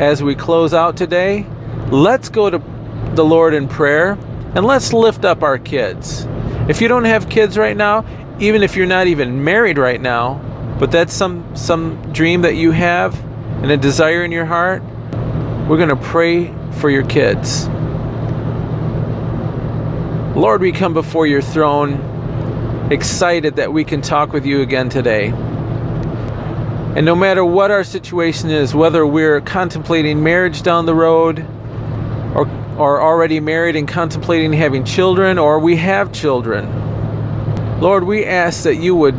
As 0.00 0.22
we 0.22 0.34
close 0.34 0.74
out 0.74 0.96
today, 0.96 1.46
let's 1.90 2.28
go 2.28 2.50
to 2.50 2.60
the 3.14 3.24
Lord 3.24 3.54
in 3.54 3.68
prayer 3.68 4.18
and 4.54 4.64
let's 4.64 4.92
lift 4.92 5.24
up 5.24 5.42
our 5.42 5.58
kids. 5.58 6.26
If 6.68 6.80
you 6.80 6.88
don't 6.88 7.04
have 7.04 7.28
kids 7.28 7.56
right 7.56 7.76
now, 7.76 8.04
even 8.40 8.62
if 8.62 8.74
you're 8.74 8.86
not 8.86 9.06
even 9.06 9.44
married 9.44 9.78
right 9.78 10.00
now, 10.00 10.42
but 10.80 10.90
that's 10.90 11.14
some 11.14 11.54
some 11.54 12.12
dream 12.12 12.42
that 12.42 12.56
you 12.56 12.72
have 12.72 13.14
and 13.62 13.70
a 13.70 13.76
desire 13.76 14.24
in 14.24 14.32
your 14.32 14.44
heart, 14.44 14.82
we're 15.68 15.76
going 15.76 15.88
to 15.88 15.96
pray 15.96 16.52
for 16.72 16.90
your 16.90 17.06
kids. 17.06 17.68
Lord, 20.36 20.60
we 20.60 20.72
come 20.72 20.92
before 20.92 21.26
your 21.26 21.40
throne 21.40 22.15
excited 22.90 23.56
that 23.56 23.72
we 23.72 23.84
can 23.84 24.00
talk 24.00 24.32
with 24.32 24.46
you 24.46 24.60
again 24.60 24.88
today. 24.88 25.32
And 26.96 27.04
no 27.04 27.16
matter 27.16 27.44
what 27.44 27.70
our 27.70 27.84
situation 27.84 28.50
is, 28.50 28.74
whether 28.74 29.04
we're 29.06 29.40
contemplating 29.40 30.22
marriage 30.22 30.62
down 30.62 30.86
the 30.86 30.94
road, 30.94 31.40
or, 32.34 32.48
or 32.78 33.02
already 33.02 33.40
married 33.40 33.76
and 33.76 33.88
contemplating 33.88 34.52
having 34.52 34.84
children, 34.84 35.36
or 35.36 35.58
we 35.58 35.76
have 35.76 36.12
children, 36.12 37.80
Lord, 37.80 38.04
we 38.04 38.24
ask 38.24 38.62
that 38.62 38.76
you 38.76 38.94
would 38.94 39.16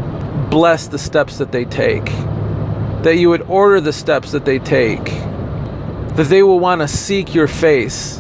bless 0.50 0.88
the 0.88 0.98
steps 0.98 1.38
that 1.38 1.52
they 1.52 1.66
take, 1.66 2.06
that 3.04 3.18
you 3.18 3.30
would 3.30 3.42
order 3.44 3.82
the 3.82 3.94
steps 3.94 4.32
that 4.32 4.46
they 4.46 4.60
take, 4.60 5.06
that 6.16 6.28
they 6.30 6.42
will 6.42 6.60
want 6.60 6.82
to 6.82 6.88
seek 6.88 7.36
your 7.36 7.48
face. 7.48 8.20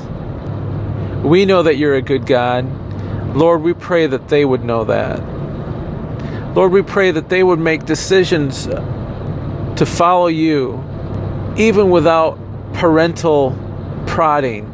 We 1.24 1.46
know 1.46 1.64
that 1.64 1.78
you're 1.78 1.96
a 1.96 2.02
good 2.02 2.26
God. 2.26 2.66
Lord, 3.36 3.62
we 3.62 3.74
pray 3.74 4.08
that 4.08 4.28
they 4.28 4.46
would 4.46 4.64
know 4.64 4.84
that. 4.84 5.37
Lord, 6.58 6.72
we 6.72 6.82
pray 6.82 7.12
that 7.12 7.30
they 7.30 7.44
would 7.44 7.60
make 7.60 7.86
decisions 7.86 8.68
uh, 8.68 9.76
to 9.76 9.86
follow 9.86 10.26
you, 10.26 10.84
even 11.56 11.92
without 11.92 12.40
parental 12.74 13.56
prodding. 14.08 14.66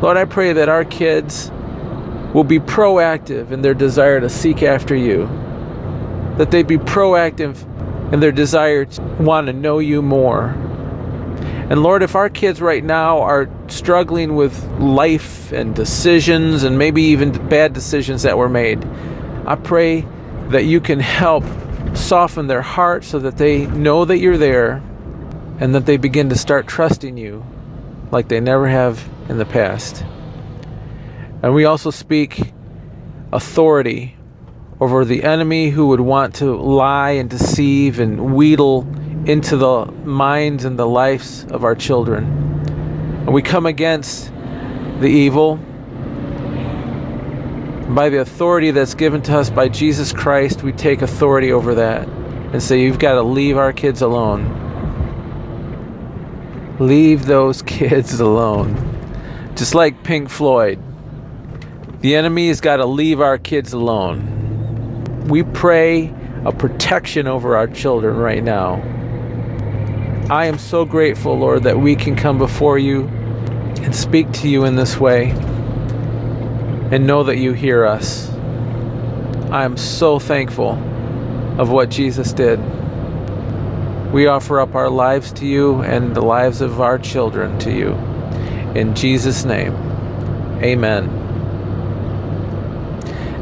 Lord, 0.00 0.16
I 0.16 0.24
pray 0.24 0.54
that 0.54 0.70
our 0.70 0.86
kids 0.86 1.50
will 2.32 2.44
be 2.44 2.58
proactive 2.58 3.50
in 3.50 3.60
their 3.60 3.74
desire 3.74 4.20
to 4.20 4.30
seek 4.30 4.62
after 4.62 4.96
you, 4.96 5.26
that 6.38 6.50
they 6.50 6.62
be 6.62 6.78
proactive 6.78 7.62
in 8.10 8.20
their 8.20 8.32
desire 8.32 8.86
to 8.86 9.02
want 9.20 9.48
to 9.48 9.52
know 9.52 9.80
you 9.80 10.00
more. 10.00 10.46
And 11.68 11.82
Lord, 11.82 12.02
if 12.02 12.16
our 12.16 12.30
kids 12.30 12.62
right 12.62 12.82
now 12.82 13.20
are 13.20 13.50
struggling 13.66 14.34
with 14.34 14.66
life 14.78 15.52
and 15.52 15.76
decisions 15.76 16.64
and 16.64 16.78
maybe 16.78 17.02
even 17.02 17.32
bad 17.50 17.74
decisions 17.74 18.22
that 18.22 18.38
were 18.38 18.48
made, 18.48 18.82
I 19.46 19.56
pray 19.56 20.06
that 20.48 20.64
you 20.64 20.80
can 20.80 21.00
help 21.00 21.44
soften 21.94 22.46
their 22.46 22.62
heart 22.62 23.04
so 23.04 23.18
that 23.18 23.36
they 23.36 23.66
know 23.66 24.04
that 24.04 24.18
you're 24.18 24.38
there 24.38 24.82
and 25.60 25.74
that 25.74 25.86
they 25.86 25.96
begin 25.96 26.28
to 26.30 26.36
start 26.36 26.66
trusting 26.66 27.16
you 27.16 27.44
like 28.10 28.28
they 28.28 28.40
never 28.40 28.68
have 28.68 29.08
in 29.28 29.38
the 29.38 29.44
past. 29.44 30.04
And 31.42 31.54
we 31.54 31.64
also 31.64 31.90
speak 31.90 32.52
authority 33.32 34.16
over 34.80 35.04
the 35.04 35.24
enemy 35.24 35.70
who 35.70 35.88
would 35.88 36.00
want 36.00 36.36
to 36.36 36.54
lie 36.54 37.10
and 37.10 37.28
deceive 37.28 38.00
and 38.00 38.34
wheedle 38.34 38.86
into 39.26 39.56
the 39.56 39.86
minds 40.04 40.64
and 40.64 40.78
the 40.78 40.86
lives 40.86 41.44
of 41.50 41.64
our 41.64 41.74
children. 41.74 42.24
And 43.26 43.34
we 43.34 43.42
come 43.42 43.66
against 43.66 44.32
the 45.00 45.08
evil 45.08 45.60
by 47.94 48.08
the 48.10 48.20
authority 48.20 48.70
that's 48.70 48.94
given 48.94 49.22
to 49.22 49.36
us 49.36 49.50
by 49.50 49.68
Jesus 49.68 50.12
Christ. 50.12 50.62
We 50.62 50.72
take 50.72 51.00
authority 51.02 51.52
over 51.52 51.74
that 51.76 52.06
and 52.06 52.62
say, 52.62 52.82
You've 52.82 52.98
got 52.98 53.14
to 53.14 53.22
leave 53.22 53.56
our 53.56 53.72
kids 53.72 54.02
alone. 54.02 54.66
Leave 56.78 57.26
those 57.26 57.62
kids 57.66 58.20
alone. 58.20 58.84
Just 59.56 59.74
like 59.74 60.04
Pink 60.04 60.28
Floyd, 60.28 60.80
the 62.00 62.14
enemy 62.14 62.48
has 62.48 62.60
got 62.60 62.76
to 62.76 62.86
leave 62.86 63.20
our 63.20 63.38
kids 63.38 63.72
alone. 63.72 65.24
We 65.26 65.42
pray 65.42 66.14
a 66.44 66.52
protection 66.52 67.26
over 67.26 67.56
our 67.56 67.66
children 67.66 68.16
right 68.16 68.42
now. 68.42 68.74
I 70.30 70.44
am 70.44 70.58
so 70.58 70.84
grateful, 70.84 71.38
Lord, 71.38 71.62
that 71.64 71.78
we 71.78 71.96
can 71.96 72.14
come 72.14 72.38
before 72.38 72.78
you 72.78 73.08
and 73.82 73.94
speak 73.96 74.30
to 74.32 74.48
you 74.48 74.64
in 74.64 74.76
this 74.76 75.00
way 75.00 75.32
and 76.90 77.06
know 77.06 77.22
that 77.24 77.36
you 77.36 77.52
hear 77.52 77.84
us. 77.84 78.30
I 79.50 79.64
am 79.64 79.76
so 79.76 80.18
thankful 80.18 80.72
of 81.58 81.70
what 81.70 81.90
Jesus 81.90 82.32
did. 82.32 82.58
We 84.12 84.26
offer 84.26 84.60
up 84.60 84.74
our 84.74 84.88
lives 84.88 85.32
to 85.32 85.46
you 85.46 85.82
and 85.82 86.14
the 86.14 86.22
lives 86.22 86.60
of 86.60 86.80
our 86.80 86.98
children 86.98 87.58
to 87.60 87.70
you. 87.70 87.92
In 88.74 88.94
Jesus' 88.94 89.44
name, 89.44 89.74
amen. 90.62 91.26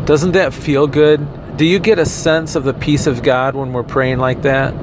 Doesn't 0.07 0.33
that 0.33 0.55
feel 0.55 0.87
good? 0.87 1.57
Do 1.57 1.65
you 1.65 1.79
get 1.79 1.99
a 1.99 2.07
sense 2.07 2.55
of 2.55 2.65
the 2.65 2.75
peace 2.75 3.07
of 3.07 3.23
God 3.23 3.55
when 3.55 3.73
we're 3.73 3.83
praying 3.83 4.19
like 4.19 4.43
that? 4.43 4.75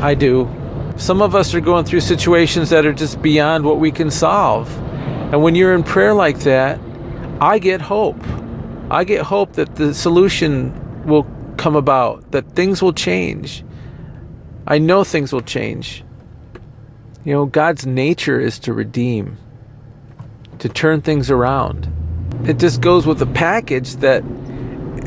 I 0.00 0.14
do. 0.14 0.48
Some 0.96 1.22
of 1.22 1.34
us 1.34 1.54
are 1.54 1.60
going 1.60 1.84
through 1.84 2.00
situations 2.00 2.70
that 2.70 2.86
are 2.86 2.92
just 2.92 3.22
beyond 3.22 3.64
what 3.64 3.78
we 3.78 3.90
can 3.90 4.10
solve. 4.10 4.74
And 5.32 5.42
when 5.42 5.54
you're 5.54 5.74
in 5.74 5.82
prayer 5.82 6.14
like 6.14 6.40
that, 6.40 6.80
I 7.40 7.58
get 7.58 7.80
hope. 7.80 8.20
I 8.90 9.04
get 9.04 9.22
hope 9.22 9.54
that 9.54 9.76
the 9.76 9.94
solution 9.94 11.06
will 11.06 11.26
come 11.56 11.76
about, 11.76 12.30
that 12.32 12.50
things 12.52 12.82
will 12.82 12.92
change. 12.92 13.64
I 14.66 14.78
know 14.78 15.04
things 15.04 15.32
will 15.32 15.42
change. 15.42 16.04
You 17.24 17.32
know, 17.34 17.46
God's 17.46 17.86
nature 17.86 18.40
is 18.40 18.58
to 18.60 18.72
redeem, 18.72 19.36
to 20.58 20.68
turn 20.68 21.02
things 21.02 21.30
around. 21.30 21.92
It 22.44 22.58
just 22.58 22.80
goes 22.80 23.06
with 23.06 23.18
the 23.18 23.26
package 23.26 23.96
that 23.96 24.24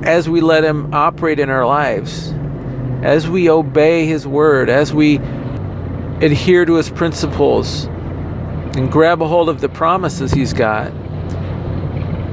as 0.03 0.29
we 0.29 0.41
let 0.41 0.63
Him 0.63 0.93
operate 0.93 1.39
in 1.39 1.49
our 1.49 1.65
lives, 1.65 2.33
as 3.01 3.29
we 3.29 3.49
obey 3.49 4.05
His 4.05 4.27
word, 4.27 4.69
as 4.69 4.93
we 4.93 5.19
adhere 6.21 6.65
to 6.65 6.75
his 6.75 6.89
principles 6.89 7.85
and 8.75 8.91
grab 8.91 9.21
a 9.21 9.27
hold 9.27 9.49
of 9.49 9.59
the 9.59 9.69
promises 9.69 10.31
he's 10.31 10.53
got, 10.53 10.91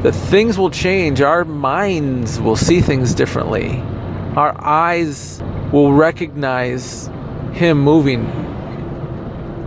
that 0.03 0.13
things 0.13 0.57
will 0.59 0.71
change. 0.71 1.21
Our 1.21 1.45
minds 1.45 2.41
will 2.41 2.57
see 2.57 2.81
things 2.81 3.15
differently. 3.15 3.81
Our 4.37 4.55
eyes 4.65 5.43
will 5.73 5.93
recognize 5.93 7.11
him 7.53 7.81
moving. 7.81 8.27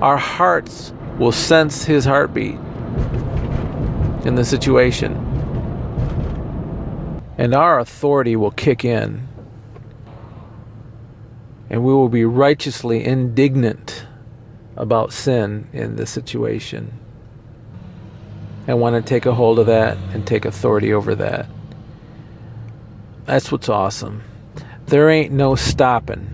Our 0.02 0.18
hearts 0.18 0.94
will 1.20 1.32
sense 1.32 1.84
his 1.84 2.06
heartbeat 2.06 2.56
in 4.26 4.36
the 4.36 4.46
situation. 4.46 5.28
And 7.38 7.54
our 7.54 7.80
authority 7.80 8.36
will 8.36 8.52
kick 8.52 8.86
in. 8.86 9.28
And 11.70 11.84
we 11.84 11.94
will 11.94 12.10
be 12.10 12.26
righteously 12.26 13.04
indignant 13.04 14.06
about 14.76 15.12
sin 15.12 15.68
in 15.74 15.96
this 15.96 16.10
situation. 16.10 17.00
I 18.72 18.74
want 18.74 18.96
to 18.96 19.02
take 19.02 19.26
a 19.26 19.34
hold 19.34 19.60
of 19.60 19.66
that 19.66 19.98
and 20.14 20.26
take 20.26 20.46
authority 20.46 20.94
over 20.94 21.14
that. 21.16 21.46
That's 23.26 23.52
what's 23.52 23.68
awesome. 23.68 24.24
There 24.86 25.10
ain't 25.10 25.34
no 25.34 25.56
stopping. 25.56 26.30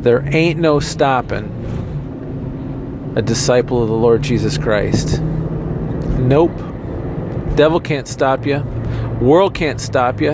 There 0.00 0.28
ain't 0.34 0.58
no 0.58 0.80
stopping 0.80 1.60
a 3.14 3.22
disciple 3.22 3.80
of 3.82 3.88
the 3.88 3.94
Lord 3.94 4.22
Jesus 4.22 4.58
Christ. 4.58 5.20
Nope. 5.20 6.56
Devil 7.54 7.78
can't 7.78 8.08
stop 8.08 8.44
you. 8.44 8.58
World 9.20 9.54
can't 9.54 9.80
stop 9.80 10.20
you. 10.20 10.32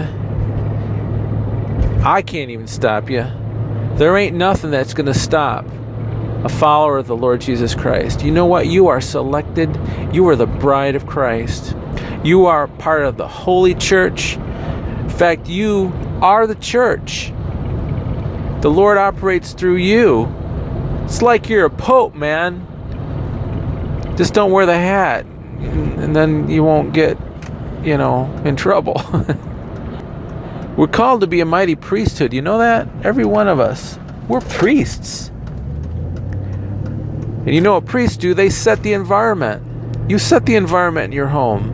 I 2.05 2.23
can't 2.23 2.51
even 2.51 2.69
stop 2.69 3.11
you. 3.11 3.27
There 3.97 4.17
ain't 4.17 4.35
nothing 4.37 4.71
that's 4.71 4.95
going 4.95 5.07
to 5.07 5.15
stop 5.15 5.67
a 6.45 6.49
follower 6.49 6.99
of 6.99 7.07
the 7.07 7.17
Lord 7.17 7.41
Jesus 7.41 7.75
Christ, 7.75 8.23
you 8.23 8.31
know 8.31 8.47
what? 8.47 8.67
You 8.67 8.89
are 8.89 9.01
selected. 9.01 9.77
You 10.13 10.29
are 10.29 10.37
the 10.37 10.47
bride 10.47 10.95
of 10.95 11.07
Christ. 11.07 11.77
You 12.23 12.47
are 12.47 12.69
part 12.69 13.03
of 13.03 13.17
the 13.17 13.27
holy 13.27 13.75
church. 13.75 14.37
In 14.37 15.11
fact, 15.11 15.49
you 15.49 15.93
are 16.23 16.47
the 16.47 16.55
church. 16.55 17.33
The 18.61 18.71
Lord 18.71 18.99
operates 18.99 19.53
through 19.53 19.77
you. 19.77 20.33
It's 21.05 21.23
like 21.23 21.49
you're 21.49 21.67
a 21.67 21.71
pope, 21.71 22.15
man. 22.15 22.67
Just 24.17 24.35
don't 24.35 24.51
wear 24.51 24.67
the 24.67 24.75
hat, 24.75 25.25
and 25.25 26.15
then 26.15 26.51
you 26.51 26.65
won't 26.65 26.93
get, 26.93 27.17
you 27.83 27.97
know, 27.97 28.25
in 28.45 28.57
trouble. 28.57 29.01
We're 30.77 30.89
called 30.89 31.21
to 31.23 31.27
be 31.27 31.41
a 31.41 31.45
mighty 31.45 31.75
priesthood. 31.77 32.33
You 32.33 32.43
know 32.43 32.59
that? 32.59 32.89
Every 33.03 33.25
one 33.25 33.49
of 33.49 33.59
us. 33.59 33.99
We're 34.29 34.41
priests. 34.41 35.31
And 37.49 37.55
you 37.55 37.63
know 37.63 37.73
what 37.73 37.87
priests 37.87 38.19
do? 38.19 38.35
They 38.35 38.51
set 38.51 38.83
the 38.83 38.93
environment. 38.93 40.11
You 40.11 40.19
set 40.19 40.45
the 40.45 40.55
environment 40.55 41.07
in 41.07 41.13
your 41.13 41.29
home. 41.29 41.73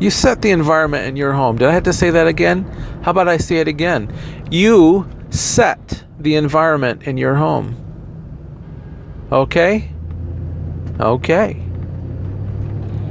You 0.00 0.10
set 0.10 0.42
the 0.42 0.50
environment 0.50 1.06
in 1.06 1.14
your 1.14 1.32
home. 1.32 1.56
Did 1.56 1.68
I 1.68 1.74
have 1.74 1.84
to 1.84 1.92
say 1.92 2.10
that 2.10 2.26
again? 2.26 2.64
How 3.04 3.12
about 3.12 3.28
I 3.28 3.36
say 3.36 3.58
it 3.58 3.68
again? 3.68 4.12
You 4.50 5.08
set 5.30 6.02
the 6.18 6.34
environment 6.34 7.04
in 7.04 7.16
your 7.16 7.36
home. 7.36 7.76
Okay? 9.30 9.92
Okay. 10.98 11.62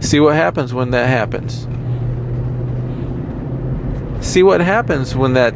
See 0.02 0.20
what 0.20 0.36
happens 0.36 0.74
when 0.74 0.92
that 0.92 1.08
happens. 1.08 1.66
See 4.20 4.44
what 4.44 4.60
happens 4.60 5.16
when 5.16 5.32
that 5.36 5.54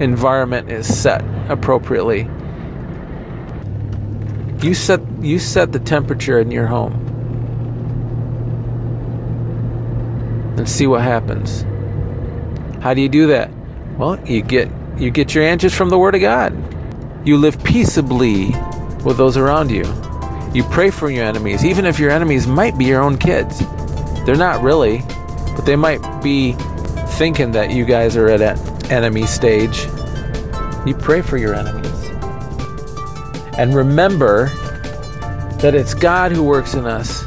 environment 0.00 0.72
is 0.72 0.86
set 0.86 1.22
appropriately. 1.50 2.30
You 4.64 4.72
set 4.72 5.02
you 5.20 5.38
set 5.38 5.72
the 5.72 5.78
temperature 5.78 6.40
in 6.40 6.50
your 6.50 6.66
home. 6.66 6.94
And 10.56 10.66
see 10.66 10.86
what 10.86 11.02
happens. 11.02 11.66
How 12.82 12.94
do 12.94 13.02
you 13.02 13.10
do 13.10 13.26
that? 13.26 13.50
Well, 13.98 14.18
you 14.26 14.40
get 14.40 14.70
you 14.96 15.10
get 15.10 15.34
your 15.34 15.44
answers 15.44 15.74
from 15.74 15.90
the 15.90 15.98
word 15.98 16.14
of 16.14 16.22
God. 16.22 16.54
You 17.28 17.36
live 17.36 17.62
peaceably 17.62 18.54
with 19.04 19.18
those 19.18 19.36
around 19.36 19.70
you. 19.70 19.84
You 20.54 20.64
pray 20.70 20.88
for 20.88 21.10
your 21.10 21.26
enemies, 21.26 21.62
even 21.62 21.84
if 21.84 21.98
your 21.98 22.10
enemies 22.10 22.46
might 22.46 22.78
be 22.78 22.86
your 22.86 23.02
own 23.02 23.18
kids. 23.18 23.58
They're 24.24 24.34
not 24.34 24.62
really, 24.62 25.02
but 25.56 25.66
they 25.66 25.76
might 25.76 26.00
be 26.22 26.52
thinking 27.18 27.52
that 27.52 27.70
you 27.70 27.84
guys 27.84 28.16
are 28.16 28.28
at 28.28 28.40
an 28.40 28.90
enemy 28.90 29.26
stage. 29.26 29.84
You 30.86 30.96
pray 30.98 31.20
for 31.20 31.36
your 31.36 31.54
enemies. 31.54 31.93
And 33.58 33.74
remember 33.74 34.46
that 35.58 35.74
it's 35.74 35.94
God 35.94 36.32
who 36.32 36.42
works 36.42 36.74
in 36.74 36.86
us 36.86 37.22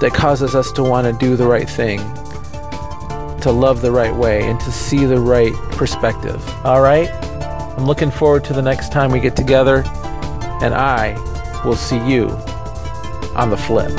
that 0.00 0.12
causes 0.14 0.54
us 0.54 0.72
to 0.72 0.82
want 0.82 1.06
to 1.06 1.12
do 1.24 1.36
the 1.36 1.46
right 1.46 1.68
thing, 1.68 1.98
to 3.40 3.50
love 3.50 3.82
the 3.82 3.90
right 3.90 4.14
way, 4.14 4.48
and 4.48 4.58
to 4.60 4.72
see 4.72 5.04
the 5.04 5.18
right 5.18 5.52
perspective. 5.72 6.42
All 6.64 6.80
right? 6.80 7.10
I'm 7.76 7.86
looking 7.86 8.10
forward 8.10 8.44
to 8.44 8.52
the 8.52 8.62
next 8.62 8.92
time 8.92 9.10
we 9.10 9.20
get 9.20 9.36
together, 9.36 9.82
and 10.62 10.74
I 10.74 11.14
will 11.64 11.76
see 11.76 11.98
you 12.08 12.28
on 13.34 13.50
the 13.50 13.56
flip. 13.56 13.90